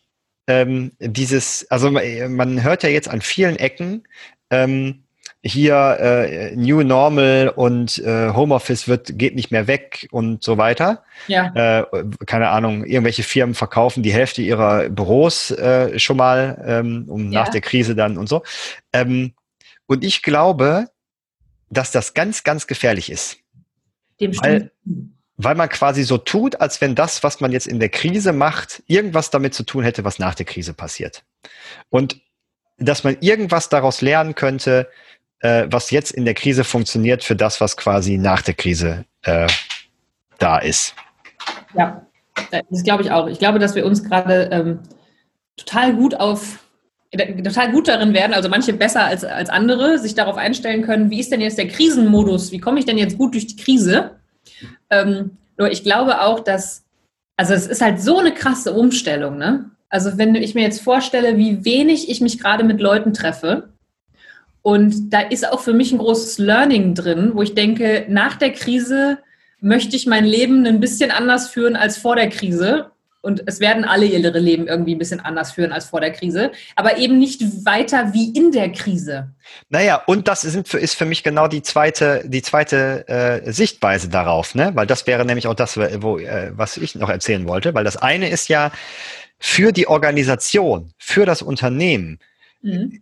[0.48, 4.04] ähm, dieses, also man hört ja jetzt an vielen Ecken,
[4.50, 5.04] ähm,
[5.42, 11.04] hier äh, New Normal und äh, Homeoffice wird geht nicht mehr weg und so weiter.
[11.28, 11.80] Ja.
[11.80, 11.86] Äh,
[12.26, 17.42] keine Ahnung, irgendwelche Firmen verkaufen die Hälfte ihrer Büros äh, schon mal, ähm, um ja.
[17.42, 18.44] nach der Krise dann und so.
[18.92, 19.34] Ähm,
[19.88, 20.88] und ich glaube,
[21.70, 23.38] dass das ganz, ganz gefährlich ist.
[24.20, 24.72] Dem weil,
[25.38, 28.84] weil man quasi so tut, als wenn das, was man jetzt in der Krise macht,
[28.88, 31.24] irgendwas damit zu tun hätte, was nach der Krise passiert.
[31.90, 32.22] Und
[32.78, 34.90] dass man irgendwas daraus lernen könnte,
[35.40, 39.48] äh, was jetzt in der Krise funktioniert, für das, was quasi nach der Krise äh,
[40.38, 40.96] da ist.
[41.76, 42.06] Ja,
[42.52, 43.28] das glaube ich auch.
[43.28, 44.80] Ich glaube, dass wir uns gerade ähm,
[45.58, 46.60] total gut auf
[47.12, 51.20] total gut darin werden, also manche besser als, als andere, sich darauf einstellen können, wie
[51.20, 54.12] ist denn jetzt der Krisenmodus, wie komme ich denn jetzt gut durch die Krise?
[54.92, 56.84] Ähm, nur ich glaube auch, dass,
[57.36, 59.72] also es ist halt so eine krasse Umstellung, ne?
[59.90, 63.70] Also wenn ich mir jetzt vorstelle, wie wenig ich mich gerade mit Leuten treffe,
[64.62, 68.52] und da ist auch für mich ein großes Learning drin, wo ich denke, nach der
[68.52, 69.20] Krise
[69.62, 72.92] möchte ich mein Leben ein bisschen anders führen als vor der Krise.
[73.22, 76.52] Und es werden alle ihre Leben irgendwie ein bisschen anders führen als vor der Krise,
[76.78, 79.32] aber eben nicht weiter wie in der Krise.
[79.68, 84.08] Naja, und das ist für, ist für mich genau die zweite, die zweite äh, Sichtweise
[84.08, 84.72] darauf, ne?
[84.74, 87.98] Weil das wäre nämlich auch das, wo, äh, was ich noch erzählen wollte, weil das
[87.98, 88.72] eine ist ja
[89.38, 92.20] für die Organisation, für das Unternehmen,
[92.62, 93.00] Mhm.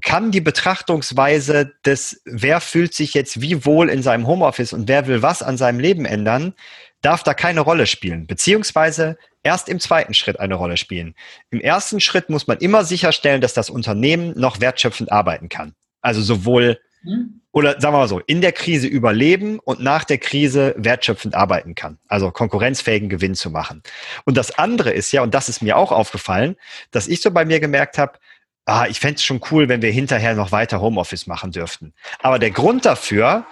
[0.00, 5.06] kann die Betrachtungsweise des, wer fühlt sich jetzt wie wohl in seinem Homeoffice und wer
[5.06, 6.54] will was an seinem Leben ändern,
[7.02, 11.14] darf da keine Rolle spielen, beziehungsweise erst im zweiten Schritt eine Rolle spielen.
[11.50, 15.74] Im ersten Schritt muss man immer sicherstellen, dass das Unternehmen noch wertschöpfend arbeiten kann.
[16.00, 17.42] Also sowohl, mhm.
[17.52, 21.74] oder sagen wir mal so, in der Krise überleben und nach der Krise wertschöpfend arbeiten
[21.74, 21.98] kann.
[22.08, 23.82] Also konkurrenzfähigen Gewinn zu machen.
[24.24, 26.56] Und das andere ist ja, und das ist mir auch aufgefallen,
[26.90, 28.18] dass ich so bei mir gemerkt habe,
[28.66, 31.94] ah, ich fände es schon cool, wenn wir hinterher noch weiter Homeoffice machen dürften.
[32.18, 33.46] Aber der Grund dafür,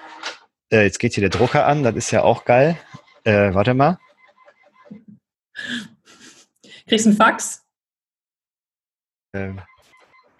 [0.70, 2.77] äh, jetzt geht hier der Drucker an, das ist ja auch geil.
[3.24, 3.98] Äh, warte mal.
[6.87, 7.62] Kriegst du einen Fax?
[9.33, 9.61] Ähm,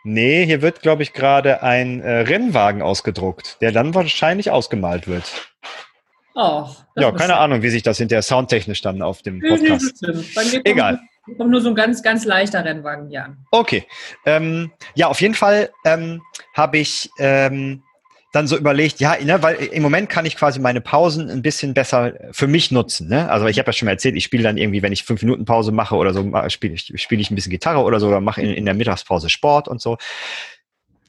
[0.02, 5.48] nee, hier wird, glaube ich, gerade ein äh, Rennwagen ausgedruckt, der dann wahrscheinlich ausgemalt wird.
[6.34, 10.04] Oh, ja, keine Ahnung, wie sich das hinterher soundtechnisch dann auf dem Podcast.
[10.64, 11.00] Egal.
[11.38, 13.46] Kommt nur so ein ganz, ganz leichter Rennwagen an.
[13.50, 13.87] Okay.
[14.26, 16.20] Ähm, ja, auf jeden Fall ähm,
[16.52, 17.82] habe ich ähm,
[18.34, 21.72] dann so überlegt, ja, ne, weil im Moment kann ich quasi meine Pausen ein bisschen
[21.72, 23.08] besser für mich nutzen.
[23.08, 23.30] Ne?
[23.30, 25.44] Also ich habe ja schon mal erzählt, ich spiele dann irgendwie, wenn ich fünf Minuten
[25.44, 28.42] Pause mache oder so, spiele ich, spiel ich ein bisschen Gitarre oder so, oder mache
[28.42, 29.98] in, in der Mittagspause Sport und so.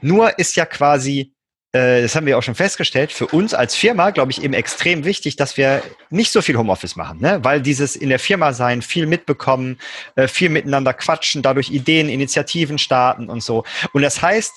[0.01, 1.34] Nur ist ja quasi
[1.75, 5.03] äh, das haben wir auch schon festgestellt, für uns als Firma, glaube ich, eben extrem
[5.03, 7.39] wichtig, dass wir nicht so viel Homeoffice machen, ne?
[7.43, 9.77] weil dieses in der Firma sein, viel mitbekommen,
[10.15, 13.65] äh, viel miteinander quatschen, dadurch Ideen, Initiativen starten und so.
[13.91, 14.53] Und das heißt,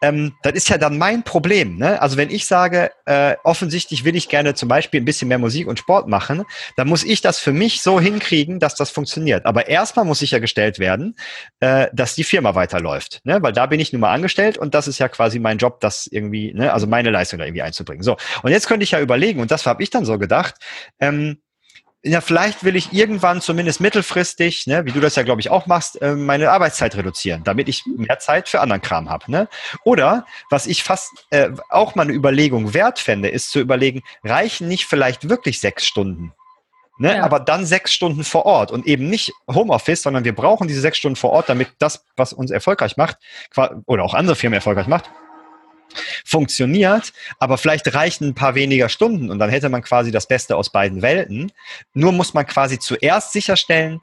[0.00, 1.76] ähm, das ist ja dann mein Problem.
[1.76, 2.00] Ne?
[2.00, 5.66] Also wenn ich sage, äh, offensichtlich will ich gerne zum Beispiel ein bisschen mehr Musik
[5.66, 6.44] und Sport machen,
[6.76, 9.46] dann muss ich das für mich so hinkriegen, dass das funktioniert.
[9.46, 11.16] Aber erstmal muss sichergestellt werden,
[11.60, 13.20] äh, dass die Firma weiterläuft.
[13.24, 13.42] Ne?
[13.42, 16.06] Weil da bin ich nun mal angestellt und das ist ja quasi mein Job, das
[16.06, 16.72] irgendwie, ne?
[16.72, 18.02] also meine Leistung da irgendwie einzubringen.
[18.02, 20.54] So, und jetzt könnte ich ja überlegen, und das habe ich dann so gedacht,
[21.00, 21.38] ähm,
[22.02, 25.66] ja, vielleicht will ich irgendwann zumindest mittelfristig, ne, wie du das ja, glaube ich, auch
[25.66, 29.30] machst, äh, meine Arbeitszeit reduzieren, damit ich mehr Zeit für anderen Kram habe.
[29.30, 29.48] Ne?
[29.84, 34.66] Oder was ich fast äh, auch mal eine Überlegung wert fände, ist zu überlegen, reichen
[34.66, 36.32] nicht vielleicht wirklich sechs Stunden?
[36.98, 37.16] Ne?
[37.16, 37.22] Ja.
[37.22, 40.96] Aber dann sechs Stunden vor Ort und eben nicht Homeoffice, sondern wir brauchen diese sechs
[40.96, 43.18] Stunden vor Ort, damit das, was uns erfolgreich macht,
[43.86, 45.10] oder auch andere Firmen erfolgreich macht,
[46.24, 50.56] funktioniert, aber vielleicht reichen ein paar weniger Stunden und dann hätte man quasi das Beste
[50.56, 51.52] aus beiden Welten.
[51.94, 54.00] Nur muss man quasi zuerst sicherstellen,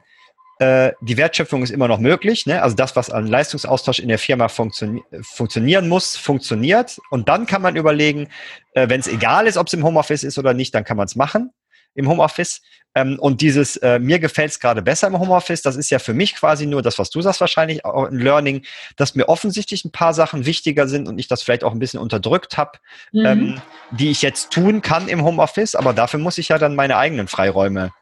[0.58, 2.46] äh, die Wertschöpfung ist immer noch möglich.
[2.46, 2.60] Ne?
[2.62, 6.98] Also das, was an Leistungsaustausch in der Firma funktio funktionieren muss, funktioniert.
[7.10, 8.28] Und dann kann man überlegen,
[8.74, 11.06] äh, wenn es egal ist, ob es im Homeoffice ist oder nicht, dann kann man
[11.06, 11.52] es machen
[11.98, 12.62] im Homeoffice.
[12.94, 16.14] Ähm, und dieses, äh, mir gefällt es gerade besser im Homeoffice, das ist ja für
[16.14, 18.64] mich quasi nur das, was du sagst wahrscheinlich, auch ein Learning,
[18.96, 22.00] dass mir offensichtlich ein paar Sachen wichtiger sind und ich das vielleicht auch ein bisschen
[22.00, 22.78] unterdrückt habe,
[23.12, 23.26] mhm.
[23.26, 26.96] ähm, die ich jetzt tun kann im Homeoffice, aber dafür muss ich ja dann meine
[26.96, 27.92] eigenen Freiräume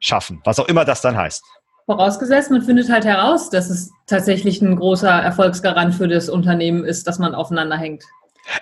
[0.00, 1.44] schaffen, was auch immer das dann heißt.
[1.84, 7.06] Vorausgesetzt, man findet halt heraus, dass es tatsächlich ein großer Erfolgsgarant für das Unternehmen ist,
[7.06, 8.02] dass man aufeinander hängt.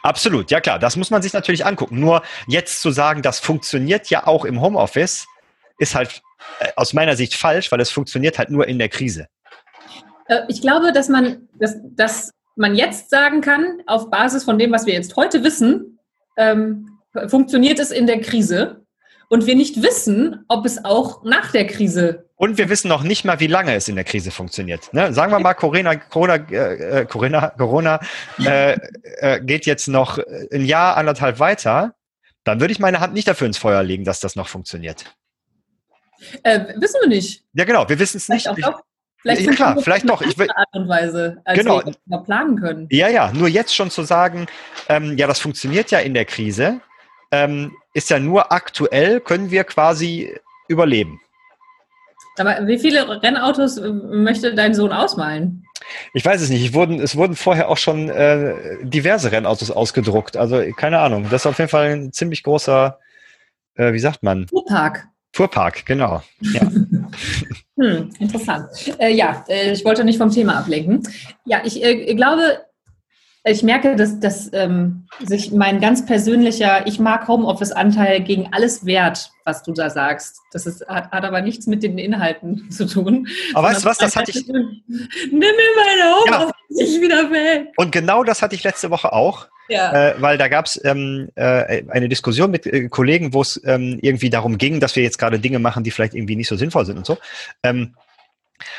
[0.03, 2.01] Absolut, ja klar, das muss man sich natürlich angucken.
[2.01, 5.26] Nur jetzt zu sagen, das funktioniert ja auch im Homeoffice,
[5.78, 6.22] ist halt
[6.61, 9.26] äh, aus meiner Sicht falsch, weil es funktioniert halt nur in der Krise.
[10.26, 14.72] Äh, ich glaube, dass man, dass, dass man jetzt sagen kann, auf Basis von dem,
[14.72, 15.99] was wir jetzt heute wissen,
[16.37, 18.84] ähm, funktioniert es in der Krise
[19.29, 22.29] und wir nicht wissen, ob es auch nach der Krise.
[22.37, 24.93] Und wir wissen noch nicht mal, wie lange es in der Krise funktioniert.
[24.93, 25.12] Ne?
[25.12, 28.01] Sagen wir mal, Corona, Corona, äh, Corona, Corona
[28.45, 28.77] äh,
[29.18, 30.18] äh, geht jetzt noch
[30.53, 31.95] ein Jahr, anderthalb weiter.
[32.43, 35.05] Dann würde ich meine Hand nicht dafür ins Feuer legen, dass das noch funktioniert.
[36.43, 37.45] Äh, wissen wir nicht.
[37.55, 38.49] Ja, genau, wir wissen es nicht.
[38.49, 38.83] Auch doch.
[39.25, 40.20] Vielleicht ja, klar, vielleicht doch.
[40.20, 41.83] Ich will, Art und Weise, als genau.
[42.05, 42.89] wir planen können.
[42.91, 44.47] Ja, ja, nur jetzt schon zu sagen,
[44.91, 46.83] ähm, ja, das funktioniert ja in der Krise,
[47.35, 50.35] ähm, ist ja nur aktuell, können wir quasi
[50.68, 51.20] überleben.
[52.39, 55.64] Aber wie viele Rennautos äh, möchte dein Sohn ausmalen?
[56.14, 56.64] Ich weiß es nicht.
[56.64, 60.37] Ich wurden, es wurden vorher auch schon äh, diverse Rennautos ausgedruckt.
[60.37, 61.24] Also keine Ahnung.
[61.30, 62.99] Das ist auf jeden Fall ein ziemlich großer,
[63.74, 64.49] äh, wie sagt man?
[64.49, 65.07] Fuhrpark.
[65.32, 66.22] Fuhrpark, genau.
[66.41, 66.62] Ja.
[67.78, 68.68] hm, interessant.
[68.99, 71.07] Äh, ja, äh, ich wollte nicht vom Thema ablenken.
[71.45, 72.64] Ja, ich äh, glaube,
[73.47, 79.33] ich merke, dass, dass ähm, sich mein ganz persönlicher, ich mag Homeoffice-Anteil gegen alles wert,
[79.45, 80.41] was du da sagst.
[80.51, 83.29] Das ist, hat, hat aber nichts mit den Inhalten zu tun.
[83.53, 84.47] Aber weißt du was, das hatte ich.
[84.47, 87.03] Nimm mir meine Homeoffice ja.
[87.03, 87.69] wieder weg.
[87.77, 89.49] Und genau das hatte ich letzte Woche auch.
[89.69, 90.11] Ja.
[90.11, 93.99] Äh, weil da gab es ähm, äh, eine Diskussion mit äh, Kollegen, wo es ähm,
[94.03, 96.85] irgendwie darum ging, dass wir jetzt gerade Dinge machen, die vielleicht irgendwie nicht so sinnvoll
[96.85, 97.19] sind und so.
[97.63, 97.95] Ähm,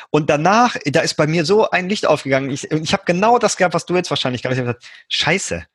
[0.09, 2.49] und danach, da ist bei mir so ein Licht aufgegangen.
[2.49, 4.91] Ich, ich habe genau das gehabt, was du jetzt wahrscheinlich gerade gesagt hast.
[5.09, 5.65] Scheiße.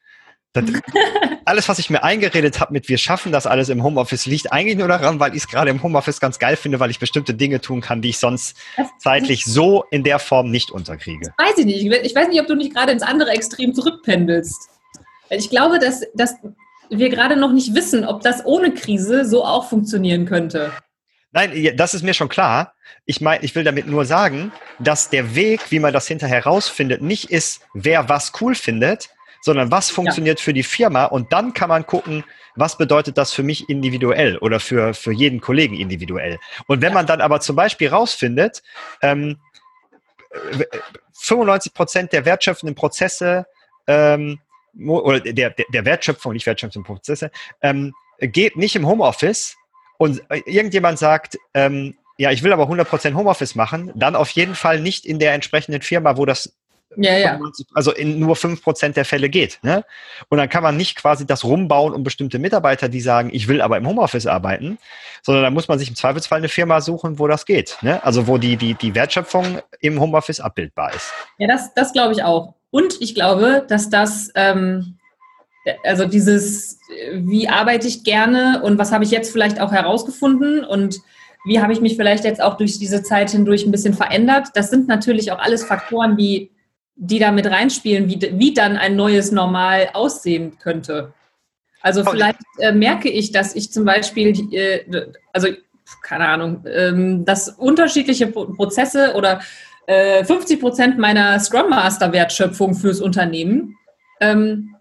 [0.52, 0.64] Das,
[1.44, 4.76] alles, was ich mir eingeredet habe mit wir schaffen das alles im Homeoffice, liegt eigentlich
[4.76, 7.60] nur daran, weil ich es gerade im Homeoffice ganz geil finde, weil ich bestimmte Dinge
[7.60, 8.56] tun kann, die ich sonst
[8.98, 11.32] zeitlich so in der Form nicht unterkriege.
[11.36, 12.04] Das weiß ich nicht.
[12.04, 14.70] Ich weiß nicht, ob du nicht gerade ins andere Extrem zurückpendelst.
[15.30, 16.34] Ich glaube, dass, dass
[16.88, 20.72] wir gerade noch nicht wissen, ob das ohne Krise so auch funktionieren könnte.
[21.32, 22.74] Nein, das ist mir schon klar.
[23.06, 27.02] Ich meine, ich will damit nur sagen, dass der Weg, wie man das hinterher rausfindet,
[27.02, 29.10] nicht ist, wer was cool findet,
[29.42, 30.44] sondern was funktioniert ja.
[30.44, 32.24] für die Firma und dann kann man gucken,
[32.56, 36.38] was bedeutet das für mich individuell oder für, für jeden Kollegen individuell.
[36.66, 38.62] Und wenn man dann aber zum Beispiel rausfindet,
[39.00, 39.38] ähm,
[41.14, 43.46] 95 Prozent der wertschöpfenden Prozesse
[43.86, 44.40] ähm,
[44.86, 47.30] oder der, der, der Wertschöpfung, nicht wertschöpfenden Prozesse,
[47.62, 49.56] ähm, geht nicht im Homeoffice,
[50.00, 54.54] und äh, irgendjemand sagt, ähm, ja, ich will aber 100% Homeoffice machen, dann auf jeden
[54.54, 56.54] Fall nicht in der entsprechenden Firma, wo das
[56.96, 57.38] ja, ja.
[57.74, 59.58] also in nur 5% der Fälle geht.
[59.62, 59.84] Ne?
[60.30, 63.60] Und dann kann man nicht quasi das rumbauen um bestimmte Mitarbeiter, die sagen, ich will
[63.60, 64.78] aber im Homeoffice arbeiten,
[65.20, 67.76] sondern da muss man sich im Zweifelsfall eine Firma suchen, wo das geht.
[67.82, 68.02] Ne?
[68.02, 71.12] Also wo die, die, die Wertschöpfung im Homeoffice abbildbar ist.
[71.36, 72.54] Ja, das, das glaube ich auch.
[72.70, 74.96] Und ich glaube, dass das ähm,
[75.84, 76.78] also dieses,
[77.12, 81.00] wie arbeite ich gerne und was habe ich jetzt vielleicht auch herausgefunden und
[81.44, 84.48] wie habe ich mich vielleicht jetzt auch durch diese Zeit hindurch ein bisschen verändert.
[84.54, 86.50] Das sind natürlich auch alles Faktoren, die,
[86.96, 91.12] die da mit reinspielen, wie, wie dann ein neues Normal aussehen könnte.
[91.82, 94.80] Also vielleicht äh, merke ich, dass ich zum Beispiel, äh,
[95.32, 95.48] also
[96.02, 99.40] keine Ahnung, ähm, dass unterschiedliche Prozesse oder
[99.86, 103.76] äh, 50 Prozent meiner Scrum Master Wertschöpfung fürs Unternehmen
[104.20, 104.76] ähm,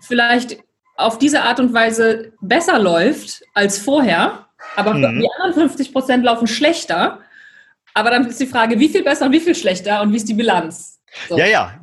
[0.00, 0.58] vielleicht
[0.96, 4.46] auf diese Art und Weise besser läuft als vorher,
[4.76, 5.20] aber mhm.
[5.20, 7.20] die anderen 50 Prozent laufen schlechter.
[7.94, 10.28] Aber dann ist die Frage, wie viel besser und wie viel schlechter und wie ist
[10.28, 11.00] die Bilanz?
[11.28, 11.38] So.
[11.38, 11.80] Ja, ja,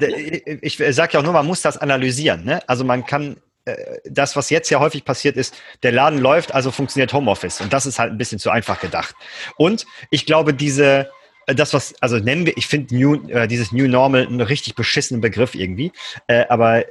[0.62, 2.46] ich sage ja auch nur, man muss das analysieren.
[2.46, 2.60] Ne?
[2.68, 6.72] Also man kann äh, das, was jetzt ja häufig passiert ist, der Laden läuft, also
[6.72, 7.62] funktioniert Homeoffice.
[7.62, 9.16] Und das ist halt ein bisschen zu einfach gedacht.
[9.58, 11.10] Und ich glaube, diese,
[11.48, 12.96] das, was, also nennen wir, ich finde
[13.30, 15.92] äh, dieses New Normal einen richtig beschissenen Begriff irgendwie,
[16.28, 16.86] äh, aber äh,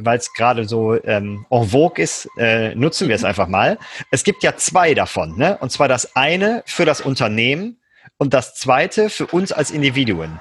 [0.00, 3.78] weil es gerade so ähm, en vogue ist, äh, nutzen wir es einfach mal.
[4.10, 5.58] Es gibt ja zwei davon, ne?
[5.60, 7.78] Und zwar das eine für das Unternehmen
[8.16, 10.40] und das zweite für uns als Individuen.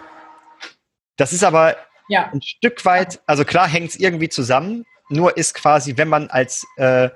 [1.18, 1.76] Das ist aber
[2.07, 2.30] ja.
[2.32, 6.65] ein Stück weit, also klar hängt es irgendwie zusammen, nur ist quasi, wenn man als
[6.78, 7.09] äh,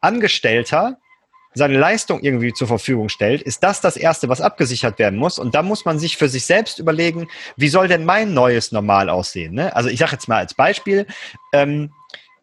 [0.00, 0.98] Angestellter
[1.54, 5.38] seine Leistung irgendwie zur Verfügung stellt, ist das das Erste, was abgesichert werden muss.
[5.38, 9.08] Und da muss man sich für sich selbst überlegen, wie soll denn mein neues Normal
[9.08, 9.54] aussehen?
[9.54, 9.74] Ne?
[9.74, 11.06] Also ich sage jetzt mal als Beispiel,
[11.52, 11.92] ähm,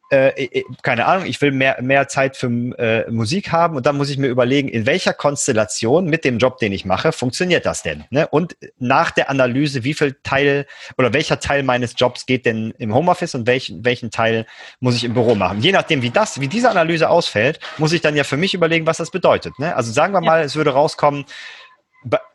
[0.10, 3.98] äh, äh, keine Ahnung, ich will mehr, mehr Zeit für äh, Musik haben und dann
[3.98, 7.84] muss ich mir überlegen, in welcher Konstellation mit dem Job, den ich mache, funktioniert das
[7.84, 8.06] denn?
[8.10, 8.28] Ne?
[8.28, 10.66] Und nach der Analyse, wie viel Teil
[10.98, 14.46] oder welcher Teil meines Jobs geht denn im Homeoffice und welchen, welchen Teil
[14.80, 15.62] muss ich im Büro machen?
[15.62, 18.86] Je nachdem, wie das, wie diese Analyse ausfällt, muss ich dann ja für mich überlegen,
[18.86, 19.60] was das bedeutet.
[19.60, 19.76] Ne?
[19.76, 21.26] Also sagen wir mal, es würde rauskommen,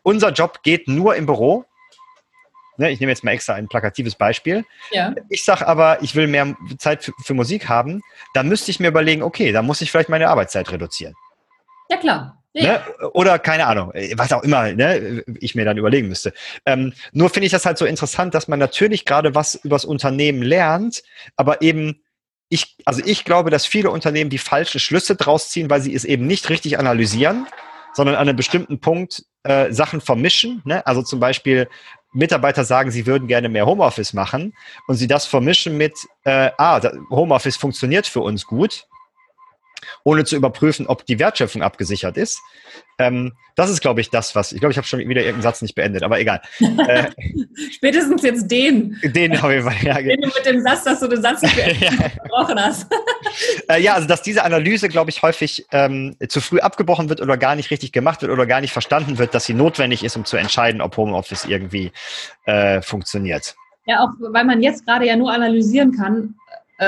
[0.03, 1.65] unser Job geht nur im Büro,
[2.77, 4.65] Ne, ich nehme jetzt mal extra ein plakatives Beispiel.
[4.91, 5.13] Ja.
[5.29, 8.01] Ich sage aber, ich will mehr Zeit für, für Musik haben.
[8.33, 11.13] Dann müsste ich mir überlegen, okay, da muss ich vielleicht meine Arbeitszeit reduzieren.
[11.89, 12.43] Ja, klar.
[12.53, 12.63] Ja.
[12.99, 13.09] Ne?
[13.13, 16.33] Oder keine Ahnung, was auch immer ne, ich mir dann überlegen müsste.
[16.65, 20.43] Ähm, nur finde ich das halt so interessant, dass man natürlich gerade was übers Unternehmen
[20.43, 21.03] lernt,
[21.35, 22.03] aber eben
[22.49, 26.05] ich, also ich glaube, dass viele Unternehmen die falschen Schlüsse draus ziehen, weil sie es
[26.05, 27.47] eben nicht richtig analysieren,
[27.93, 30.61] sondern an einem bestimmten Punkt äh, Sachen vermischen.
[30.65, 30.85] Ne?
[30.85, 31.67] Also zum Beispiel
[32.13, 34.53] Mitarbeiter sagen, sie würden gerne mehr Homeoffice machen
[34.87, 35.93] und sie das vermischen mit,
[36.25, 36.79] äh, ah,
[37.09, 38.87] Homeoffice funktioniert für uns gut,
[40.03, 42.41] ohne zu überprüfen, ob die Wertschöpfung abgesichert ist.
[42.99, 44.51] Ähm, das ist, glaube ich, das, was.
[44.51, 46.41] Ich glaube, ich habe schon wieder irgendeinen Satz nicht beendet, aber egal.
[46.83, 47.09] Äh,
[47.71, 48.99] Spätestens jetzt den.
[49.03, 50.01] Den auf jeden Fall, ja.
[50.01, 52.55] Den du mit dem Satz, dass du den Satz nicht beendet ja.
[52.55, 52.87] hast.
[53.69, 57.37] äh, ja, also dass diese Analyse, glaube ich, häufig ähm, zu früh abgebrochen wird oder
[57.37, 60.25] gar nicht richtig gemacht wird oder gar nicht verstanden wird, dass sie notwendig ist, um
[60.25, 61.91] zu entscheiden, ob Homeoffice irgendwie
[62.45, 63.55] äh, funktioniert.
[63.85, 66.35] Ja, auch weil man jetzt gerade ja nur analysieren kann,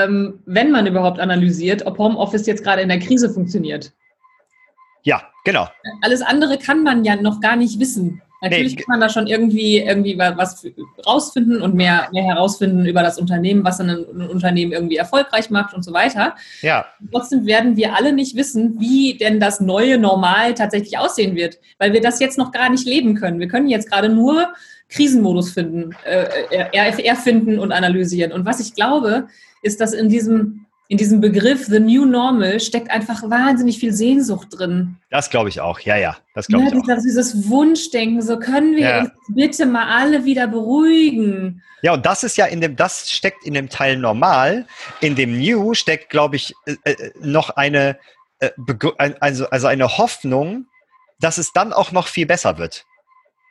[0.04, 3.92] ähm, wenn man überhaupt analysiert, ob Homeoffice jetzt gerade in der Krise funktioniert.
[5.02, 5.68] Ja, genau.
[6.02, 8.22] Alles andere kann man ja noch gar nicht wissen.
[8.42, 8.82] Natürlich nee.
[8.82, 10.66] kann man da schon irgendwie, irgendwie was
[11.06, 15.74] rausfinden und mehr, mehr herausfinden über das Unternehmen, was ein, ein Unternehmen irgendwie erfolgreich macht
[15.74, 16.36] und so weiter.
[16.60, 16.86] Ja.
[17.10, 21.92] Trotzdem werden wir alle nicht wissen, wie denn das neue Normal tatsächlich aussehen wird, weil
[21.92, 23.40] wir das jetzt noch gar nicht leben können.
[23.40, 24.52] Wir können jetzt gerade nur
[24.88, 28.32] Krisenmodus finden, äh, erfinden und analysieren.
[28.32, 29.28] Und was ich glaube,
[29.66, 34.48] ist, dass in diesem, in diesem Begriff The New Normal steckt einfach wahnsinnig viel Sehnsucht
[34.52, 34.96] drin.
[35.10, 36.16] Das glaube ich auch, ja, ja.
[36.34, 37.02] Das glaube ja, ich auch.
[37.02, 39.00] Dieses Wunschdenken, so können wir ja.
[39.00, 41.62] uns bitte mal alle wieder beruhigen.
[41.82, 44.66] Ja, und das ist ja in dem, das steckt in dem Teil normal.
[45.00, 47.98] In dem New steckt, glaube ich, äh, äh noch eine,
[48.38, 48.50] äh,
[49.20, 50.66] also, also eine Hoffnung,
[51.20, 52.84] dass es dann auch noch viel besser wird.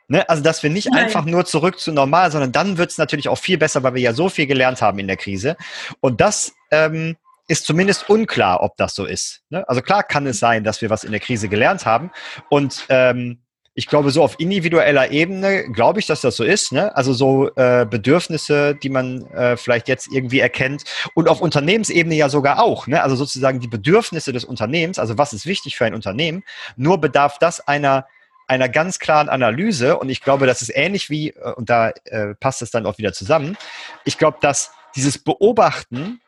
[0.08, 0.28] Ne?
[0.28, 1.04] Also, dass wir nicht Nein.
[1.04, 4.02] einfach nur zurück zu normal, sondern dann wird es natürlich auch viel besser, weil wir
[4.02, 5.56] ja so viel gelernt haben in der Krise.
[6.00, 7.16] Und das ähm,
[7.48, 9.42] ist zumindest unklar, ob das so ist.
[9.50, 9.68] Ne?
[9.68, 12.10] Also klar kann es sein, dass wir was in der Krise gelernt haben.
[12.48, 13.38] Und ähm,
[13.78, 16.72] ich glaube, so auf individueller Ebene glaube ich, dass das so ist.
[16.72, 16.96] Ne?
[16.96, 20.84] Also so äh, Bedürfnisse, die man äh, vielleicht jetzt irgendwie erkennt.
[21.14, 22.86] Und auf Unternehmensebene ja sogar auch.
[22.86, 23.02] Ne?
[23.02, 26.42] Also sozusagen die Bedürfnisse des Unternehmens, also was ist wichtig für ein Unternehmen.
[26.76, 28.06] Nur bedarf das einer
[28.46, 32.34] einer ganz klaren Analyse und ich glaube, das ist ähnlich wie, äh, und da äh,
[32.34, 33.56] passt es dann auch wieder zusammen,
[34.04, 36.20] ich glaube, dass dieses Beobachten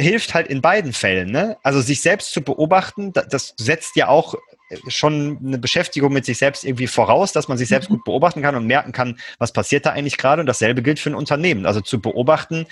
[0.00, 1.30] hilft halt in beiden Fällen.
[1.30, 1.56] Ne?
[1.62, 4.34] Also sich selbst zu beobachten, das setzt ja auch
[4.70, 7.94] äh, schon eine Beschäftigung mit sich selbst irgendwie voraus, dass man sich selbst mhm.
[7.94, 10.40] gut beobachten kann und merken kann, was passiert da eigentlich gerade.
[10.40, 11.66] Und dasselbe gilt für ein Unternehmen.
[11.66, 12.66] Also zu beobachten,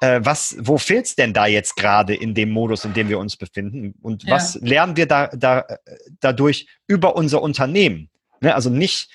[0.00, 3.18] äh, was, wo fehlt es denn da jetzt gerade in dem Modus, in dem wir
[3.18, 3.94] uns befinden?
[4.02, 4.34] Und ja.
[4.34, 5.76] was lernen wir da, da, äh,
[6.20, 8.10] dadurch über unser Unternehmen?
[8.40, 8.54] Ne?
[8.54, 9.10] Also nicht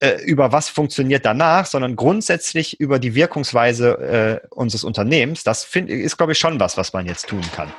[0.00, 5.42] äh, über was funktioniert danach, sondern grundsätzlich über die Wirkungsweise äh, unseres Unternehmens.
[5.42, 7.72] Das find, ist, glaube ich, schon was, was man jetzt tun kann.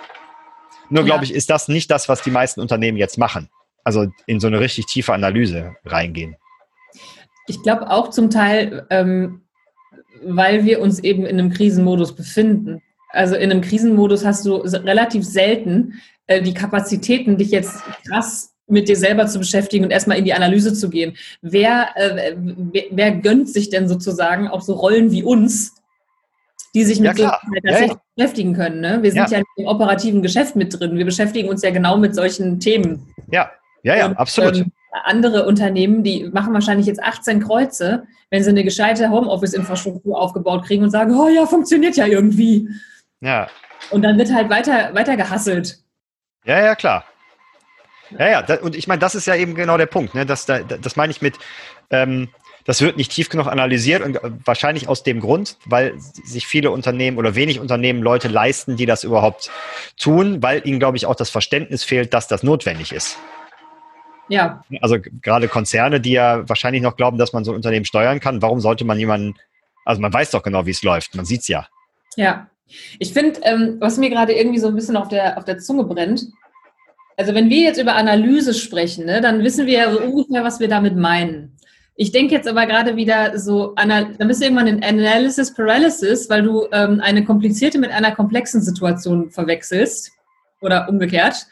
[0.89, 3.49] Nur, glaube ich, ist das nicht das, was die meisten Unternehmen jetzt machen.
[3.83, 6.35] Also in so eine richtig tiefe Analyse reingehen.
[7.47, 9.43] Ich glaube auch zum Teil, ähm,
[10.23, 12.81] weil wir uns eben in einem Krisenmodus befinden.
[13.09, 18.89] Also in einem Krisenmodus hast du relativ selten äh, die Kapazitäten, dich jetzt krass mit
[18.89, 21.15] dir selber zu beschäftigen und erstmal in die Analyse zu gehen.
[21.41, 25.75] Wer, äh, wer, wer, gönnt sich denn sozusagen auch so Rollen wie uns,
[26.75, 27.95] die sich mit ja, so ja, ja.
[28.15, 28.81] beschäftigen können?
[28.81, 28.99] Ne?
[29.01, 29.41] Wir sind ja.
[29.55, 30.97] im operativen Geschäft mit drin.
[30.97, 33.13] Wir beschäftigen uns ja genau mit solchen Themen.
[33.31, 33.51] Ja,
[33.83, 34.57] ja, ja, und, absolut.
[34.57, 34.71] Ähm,
[35.03, 40.83] andere Unternehmen, die machen wahrscheinlich jetzt 18 Kreuze, wenn sie eine gescheite Homeoffice-Infrastruktur aufgebaut kriegen
[40.83, 42.67] und sagen, oh ja, funktioniert ja irgendwie.
[43.21, 43.47] Ja.
[43.91, 45.77] Und dann wird halt weiter, weiter gehasselt.
[46.45, 47.05] Ja, ja, klar.
[48.17, 50.15] Ja, ja, da, und ich meine, das ist ja eben genau der Punkt.
[50.15, 50.25] Ne?
[50.25, 51.37] Das, da, das meine ich mit,
[51.89, 52.29] ähm,
[52.65, 56.71] das wird nicht tief genug analysiert und äh, wahrscheinlich aus dem Grund, weil sich viele
[56.71, 59.49] Unternehmen oder wenig Unternehmen Leute leisten, die das überhaupt
[59.97, 63.17] tun, weil ihnen, glaube ich, auch das Verständnis fehlt, dass das notwendig ist.
[64.29, 64.63] Ja.
[64.81, 68.41] Also gerade Konzerne, die ja wahrscheinlich noch glauben, dass man so ein Unternehmen steuern kann,
[68.41, 69.35] warum sollte man jemanden,
[69.85, 71.67] also man weiß doch genau, wie es läuft, man sieht es ja.
[72.17, 72.47] Ja.
[72.99, 75.85] Ich finde, ähm, was mir gerade irgendwie so ein bisschen auf der, auf der Zunge
[75.85, 76.25] brennt,
[77.17, 80.59] also wenn wir jetzt über Analyse sprechen, ne, dann wissen wir ja so ungefähr, was
[80.59, 81.57] wir damit meinen.
[81.95, 86.43] Ich denke jetzt aber gerade wieder so, dann bist du irgendwann in Analysis Paralysis, weil
[86.43, 90.11] du ähm, eine komplizierte mit einer komplexen Situation verwechselst
[90.61, 91.47] oder umgekehrt.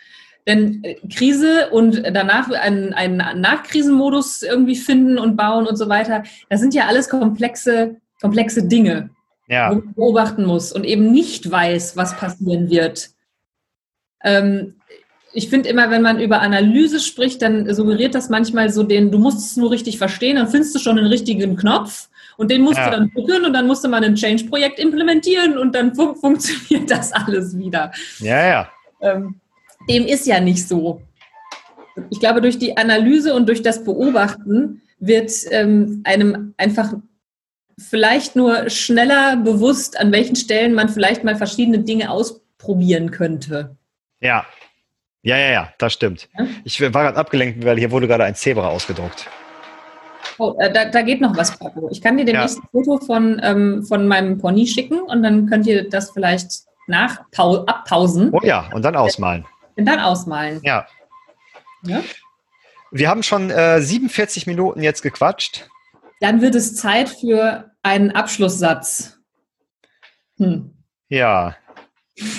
[0.47, 6.23] Denn äh, Krise und danach einen, einen Nachkrisenmodus irgendwie finden und bauen und so weiter,
[6.47, 9.09] das sind ja alles komplexe, komplexe Dinge,
[9.47, 9.71] ja.
[9.71, 13.09] wo man beobachten muss und eben nicht weiß, was passieren wird.
[14.23, 14.75] Ähm,
[15.35, 19.19] ich finde immer, wenn man über Analyse spricht, dann suggeriert das manchmal so den, du
[19.19, 22.07] musst es nur richtig verstehen, dann findest du schon den richtigen Knopf
[22.37, 22.85] und den musst ja.
[22.85, 27.11] du dann drücken und dann musste man ein Change-Projekt implementieren und dann fun funktioniert das
[27.11, 27.91] alles wieder.
[28.19, 28.69] Ja, ja.
[29.01, 29.35] Ähm,
[29.89, 31.01] dem ist ja nicht so.
[32.09, 36.93] Ich glaube, durch die Analyse und durch das Beobachten wird ähm, einem einfach
[37.77, 43.75] vielleicht nur schneller bewusst, an welchen Stellen man vielleicht mal verschiedene Dinge ausprobieren könnte.
[44.21, 44.45] Ja,
[45.25, 46.29] ja, ja, ja, das stimmt.
[46.37, 46.45] Ja?
[46.63, 49.27] Ich war gerade abgelenkt, weil hier wurde gerade ein Zebra ausgedruckt.
[50.37, 51.89] Oh, äh, da, da, geht noch was, Paco.
[51.91, 52.63] Ich kann dir demnächst ja.
[52.63, 57.21] ein Foto von, ähm, von meinem Pony schicken und dann könnt ihr das vielleicht nach
[57.31, 58.29] abpausen.
[58.33, 59.45] Oh ja, und dann ausmalen.
[59.75, 60.59] Und dann ausmalen.
[60.63, 60.85] Ja.
[61.83, 62.03] ja?
[62.91, 65.67] Wir haben schon äh, 47 Minuten jetzt gequatscht.
[66.19, 69.17] Dann wird es Zeit für einen Abschlusssatz.
[70.37, 70.71] Hm.
[71.09, 71.55] Ja.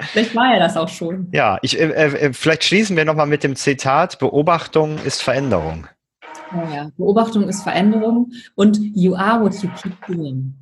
[0.00, 1.28] Vielleicht war er das auch schon.
[1.32, 5.86] Ja, ich, äh, äh, vielleicht schließen wir nochmal mit dem Zitat, Beobachtung ist Veränderung.
[6.52, 10.54] Ja, ja, Beobachtung ist Veränderung und you are what you keep doing.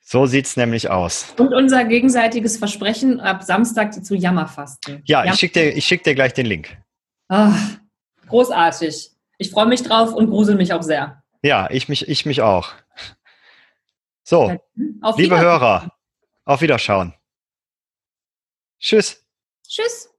[0.00, 1.34] So sieht es nämlich aus.
[1.36, 5.02] Und unser gegenseitiges Versprechen ab Samstag zu Jammerfasten.
[5.04, 6.76] Ja, Jammer ich schicke dir, schick dir gleich den Link.
[7.28, 7.58] Ach,
[8.28, 9.10] großartig.
[9.38, 11.22] Ich freue mich drauf und grusel mich auch sehr.
[11.42, 12.70] Ja, ich mich, ich mich auch.
[14.22, 14.56] So,
[15.16, 15.90] liebe Hörer,
[16.44, 17.14] auf Wiederschauen.
[18.80, 19.24] Tschüss.
[19.66, 20.15] Tschüss.